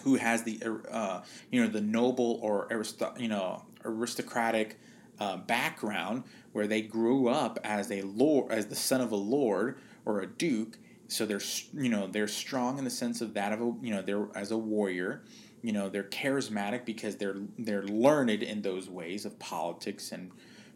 who 0.00 0.16
has 0.16 0.42
the 0.42 0.60
uh, 0.90 1.20
you 1.50 1.62
know 1.62 1.68
the 1.68 1.80
noble 1.80 2.38
or 2.42 2.66
aristo- 2.70 3.14
you 3.18 3.28
know 3.28 3.62
aristocratic 3.84 4.78
uh, 5.20 5.36
background 5.36 6.24
where 6.52 6.66
they 6.66 6.82
grew 6.82 7.28
up 7.28 7.58
as 7.64 7.90
a 7.90 8.02
lord 8.02 8.50
as 8.50 8.66
the 8.66 8.74
son 8.74 9.00
of 9.00 9.12
a 9.12 9.16
lord 9.16 9.78
or 10.04 10.20
a 10.20 10.26
duke. 10.26 10.78
So 11.08 11.26
they're 11.26 11.42
you 11.74 11.88
know 11.88 12.06
they're 12.06 12.28
strong 12.28 12.78
in 12.78 12.84
the 12.84 12.90
sense 12.90 13.20
of 13.20 13.34
that 13.34 13.52
of 13.52 13.60
a 13.60 13.74
you 13.82 13.94
know 13.94 14.02
they're 14.02 14.28
as 14.34 14.50
a 14.50 14.58
warrior. 14.58 15.22
You 15.62 15.72
know 15.72 15.88
they're 15.88 16.04
charismatic 16.04 16.84
because 16.84 17.16
they're 17.16 17.36
they're 17.58 17.84
learned 17.84 18.42
in 18.42 18.62
those 18.62 18.88
ways 18.88 19.24
of 19.24 19.38
politics 19.38 20.10
and 20.10 20.30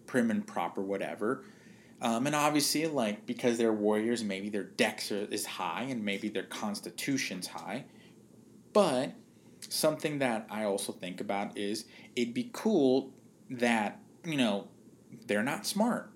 prim 0.07 0.31
and 0.31 0.47
proper 0.47 0.83
whatever. 0.83 1.43
Um, 2.03 2.27
and 2.27 2.37
obviously 2.37 2.87
like 2.87 3.25
because 3.25 3.57
they're 3.57 3.73
warriors 3.73 4.23
maybe 4.23 4.51
their 4.51 4.65
dex 4.65 5.11
is 5.11 5.47
high 5.47 5.85
and 5.85 6.05
maybe 6.05 6.29
their 6.29 6.43
constitution's 6.43 7.47
high 7.47 7.87
but 8.77 9.15
something 9.69 10.19
that 10.19 10.47
i 10.51 10.63
also 10.65 10.93
think 10.93 11.21
about 11.21 11.57
is 11.57 11.87
it'd 12.15 12.35
be 12.35 12.51
cool 12.53 13.11
that 13.51 14.01
you 14.25 14.37
know 14.37 14.69
they're 15.27 15.43
not 15.43 15.67
smart 15.67 16.11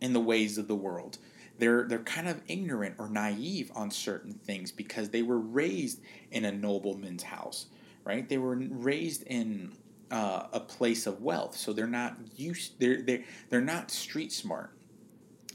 in 0.00 0.14
the 0.14 0.20
ways 0.20 0.56
of 0.56 0.68
the 0.68 0.74
world 0.74 1.18
they're 1.58 1.84
they're 1.88 1.98
kind 1.98 2.28
of 2.28 2.40
ignorant 2.46 2.94
or 2.98 3.08
naive 3.08 3.70
on 3.74 3.90
certain 3.90 4.32
things 4.32 4.70
because 4.72 5.10
they 5.10 5.22
were 5.22 5.38
raised 5.38 6.00
in 6.30 6.44
a 6.44 6.52
nobleman's 6.52 7.24
house, 7.24 7.66
right? 8.04 8.28
They 8.28 8.38
were 8.38 8.54
raised 8.54 9.24
in 9.24 9.72
uh, 10.10 10.44
a 10.52 10.60
place 10.60 11.06
of 11.06 11.20
wealth, 11.20 11.56
so 11.56 11.72
they're 11.72 11.86
not 11.86 12.16
used. 12.36 12.78
They're 12.78 13.02
they 13.02 13.24
they're 13.50 13.60
not 13.60 13.90
street 13.90 14.32
smart. 14.32 14.70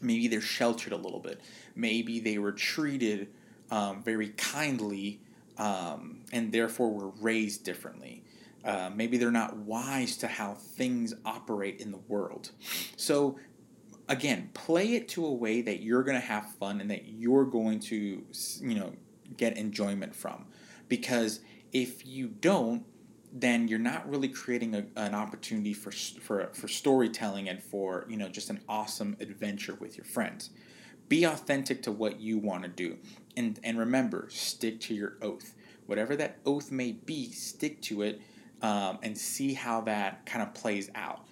Maybe 0.01 0.27
they're 0.27 0.41
sheltered 0.41 0.91
a 0.91 0.97
little 0.97 1.21
bit. 1.21 1.39
Maybe 1.75 2.19
they 2.19 2.37
were 2.37 2.51
treated 2.51 3.29
um, 3.71 4.03
very 4.03 4.29
kindly 4.29 5.21
um, 5.57 6.21
and 6.31 6.51
therefore 6.51 6.91
were 6.91 7.11
raised 7.21 7.63
differently. 7.63 8.23
Uh, 8.63 8.89
maybe 8.95 9.17
they're 9.17 9.31
not 9.31 9.57
wise 9.57 10.15
to 10.17 10.27
how 10.27 10.53
things 10.53 11.13
operate 11.25 11.81
in 11.81 11.91
the 11.91 11.99
world. 12.07 12.51
So 12.95 13.37
again, 14.07 14.49
play 14.53 14.93
it 14.93 15.07
to 15.09 15.25
a 15.25 15.33
way 15.33 15.61
that 15.61 15.81
you're 15.81 16.03
going 16.03 16.19
to 16.19 16.25
have 16.25 16.51
fun 16.53 16.79
and 16.81 16.89
that 16.89 17.05
you're 17.07 17.45
going 17.45 17.79
to, 17.81 18.23
you 18.61 18.75
know, 18.75 18.93
get 19.37 19.57
enjoyment 19.57 20.15
from. 20.15 20.45
Because 20.87 21.41
if 21.71 22.05
you 22.05 22.27
don't, 22.27 22.85
then 23.33 23.67
you're 23.67 23.79
not 23.79 24.07
really 24.07 24.27
creating 24.27 24.75
a, 24.75 24.85
an 24.95 25.15
opportunity 25.15 25.73
for, 25.73 25.91
for, 25.91 26.49
for 26.53 26.67
storytelling 26.67 27.49
and 27.49 27.61
for, 27.61 28.05
you 28.07 28.15
know, 28.15 28.29
just 28.29 28.49
an 28.49 28.61
awesome 28.69 29.17
adventure 29.19 29.75
with 29.75 29.97
your 29.97 30.05
friends. 30.05 30.51
Be 31.09 31.23
authentic 31.25 31.81
to 31.83 31.91
what 31.91 32.19
you 32.19 32.37
want 32.37 32.63
to 32.63 32.69
do. 32.69 32.97
And, 33.35 33.59
and 33.63 33.77
remember, 33.77 34.27
stick 34.29 34.79
to 34.81 34.93
your 34.93 35.17
oath. 35.21 35.55
Whatever 35.85 36.15
that 36.17 36.37
oath 36.45 36.71
may 36.71 36.91
be, 36.91 37.31
stick 37.31 37.81
to 37.83 38.03
it 38.03 38.21
um, 38.61 38.99
and 39.03 39.17
see 39.17 39.53
how 39.53 39.81
that 39.81 40.25
kind 40.25 40.41
of 40.41 40.53
plays 40.53 40.89
out 40.95 41.25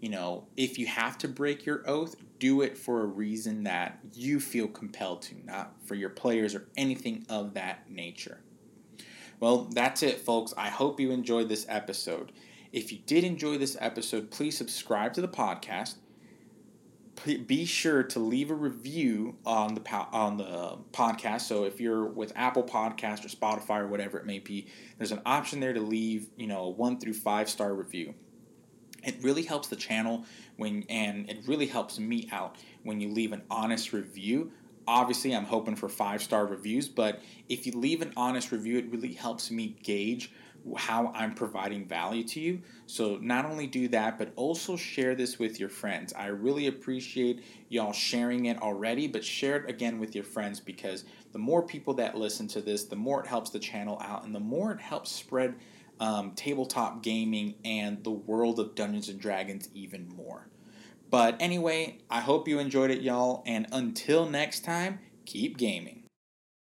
you 0.00 0.10
know, 0.10 0.46
if 0.56 0.78
you 0.78 0.86
have 0.86 1.18
to 1.18 1.28
break 1.28 1.66
your 1.66 1.82
oath, 1.88 2.14
do 2.38 2.62
it 2.62 2.78
for 2.78 3.02
a 3.02 3.06
reason 3.06 3.64
that 3.64 3.98
you 4.14 4.38
feel 4.38 4.68
compelled 4.68 5.22
to, 5.22 5.34
not 5.44 5.74
for 5.84 5.96
your 5.96 6.10
players 6.10 6.54
or 6.54 6.66
anything 6.76 7.26
of 7.28 7.54
that 7.54 7.90
nature. 7.90 8.40
Well, 9.40 9.68
that's 9.72 10.02
it, 10.02 10.20
folks. 10.20 10.54
I 10.56 10.68
hope 10.68 11.00
you 11.00 11.10
enjoyed 11.10 11.48
this 11.48 11.66
episode. 11.68 12.32
If 12.72 12.92
you 12.92 12.98
did 13.06 13.24
enjoy 13.24 13.58
this 13.58 13.76
episode, 13.80 14.30
please 14.30 14.56
subscribe 14.56 15.14
to 15.14 15.20
the 15.20 15.28
podcast. 15.28 15.96
Be 17.24 17.64
sure 17.64 18.02
to 18.04 18.18
leave 18.18 18.50
a 18.50 18.54
review 18.54 19.36
on 19.44 19.74
the 19.74 19.82
on 20.12 20.36
the 20.36 20.78
podcast. 20.92 21.42
So 21.42 21.64
if 21.64 21.80
you're 21.80 22.04
with 22.04 22.32
Apple 22.36 22.62
Podcast 22.62 23.24
or 23.24 23.28
Spotify 23.28 23.80
or 23.80 23.88
whatever 23.88 24.18
it 24.18 24.26
may 24.26 24.38
be, 24.38 24.68
there's 24.98 25.12
an 25.12 25.22
option 25.26 25.60
there 25.60 25.72
to 25.72 25.80
leave, 25.80 26.28
you 26.36 26.46
know, 26.46 26.64
a 26.64 26.70
one 26.70 26.98
through 26.98 27.14
five 27.14 27.48
star 27.48 27.74
review. 27.74 28.14
It 29.04 29.16
really 29.22 29.42
helps 29.42 29.68
the 29.68 29.76
channel 29.76 30.24
when 30.56 30.84
and 30.88 31.28
it 31.28 31.38
really 31.46 31.66
helps 31.66 31.98
me 31.98 32.28
out 32.32 32.56
when 32.82 33.00
you 33.00 33.10
leave 33.10 33.32
an 33.32 33.42
honest 33.50 33.92
review. 33.92 34.52
Obviously, 34.86 35.34
I'm 35.34 35.44
hoping 35.44 35.76
for 35.76 35.88
five 35.88 36.22
star 36.22 36.46
reviews, 36.46 36.88
but 36.88 37.20
if 37.48 37.66
you 37.66 37.72
leave 37.72 38.00
an 38.00 38.12
honest 38.16 38.52
review, 38.52 38.78
it 38.78 38.90
really 38.90 39.12
helps 39.12 39.50
me 39.50 39.76
gauge 39.82 40.32
how 40.76 41.12
I'm 41.14 41.34
providing 41.34 41.86
value 41.86 42.24
to 42.24 42.40
you. 42.40 42.60
So, 42.86 43.18
not 43.20 43.44
only 43.44 43.66
do 43.66 43.88
that, 43.88 44.18
but 44.18 44.32
also 44.36 44.76
share 44.76 45.14
this 45.14 45.38
with 45.38 45.58
your 45.58 45.68
friends. 45.68 46.12
I 46.12 46.26
really 46.26 46.66
appreciate 46.66 47.44
y'all 47.68 47.92
sharing 47.92 48.46
it 48.46 48.60
already, 48.60 49.06
but 49.06 49.24
share 49.24 49.56
it 49.56 49.70
again 49.70 49.98
with 49.98 50.14
your 50.14 50.24
friends 50.24 50.60
because 50.60 51.04
the 51.32 51.38
more 51.38 51.62
people 51.62 51.94
that 51.94 52.16
listen 52.16 52.48
to 52.48 52.60
this, 52.60 52.84
the 52.84 52.96
more 52.96 53.20
it 53.22 53.26
helps 53.26 53.50
the 53.50 53.58
channel 53.58 54.00
out 54.04 54.24
and 54.24 54.34
the 54.34 54.40
more 54.40 54.72
it 54.72 54.80
helps 54.80 55.10
spread 55.10 55.54
um, 56.00 56.32
tabletop 56.32 57.02
gaming 57.02 57.54
and 57.64 58.02
the 58.04 58.10
world 58.10 58.58
of 58.58 58.74
Dungeons 58.74 59.08
and 59.08 59.20
Dragons 59.20 59.68
even 59.74 60.08
more. 60.08 60.46
But 61.10 61.36
anyway, 61.40 61.98
I 62.10 62.20
hope 62.20 62.48
you 62.48 62.58
enjoyed 62.58 62.90
it, 62.90 63.00
y'all, 63.00 63.42
and 63.46 63.66
until 63.72 64.28
next 64.28 64.64
time, 64.64 64.98
keep 65.24 65.56
gaming. 65.56 65.97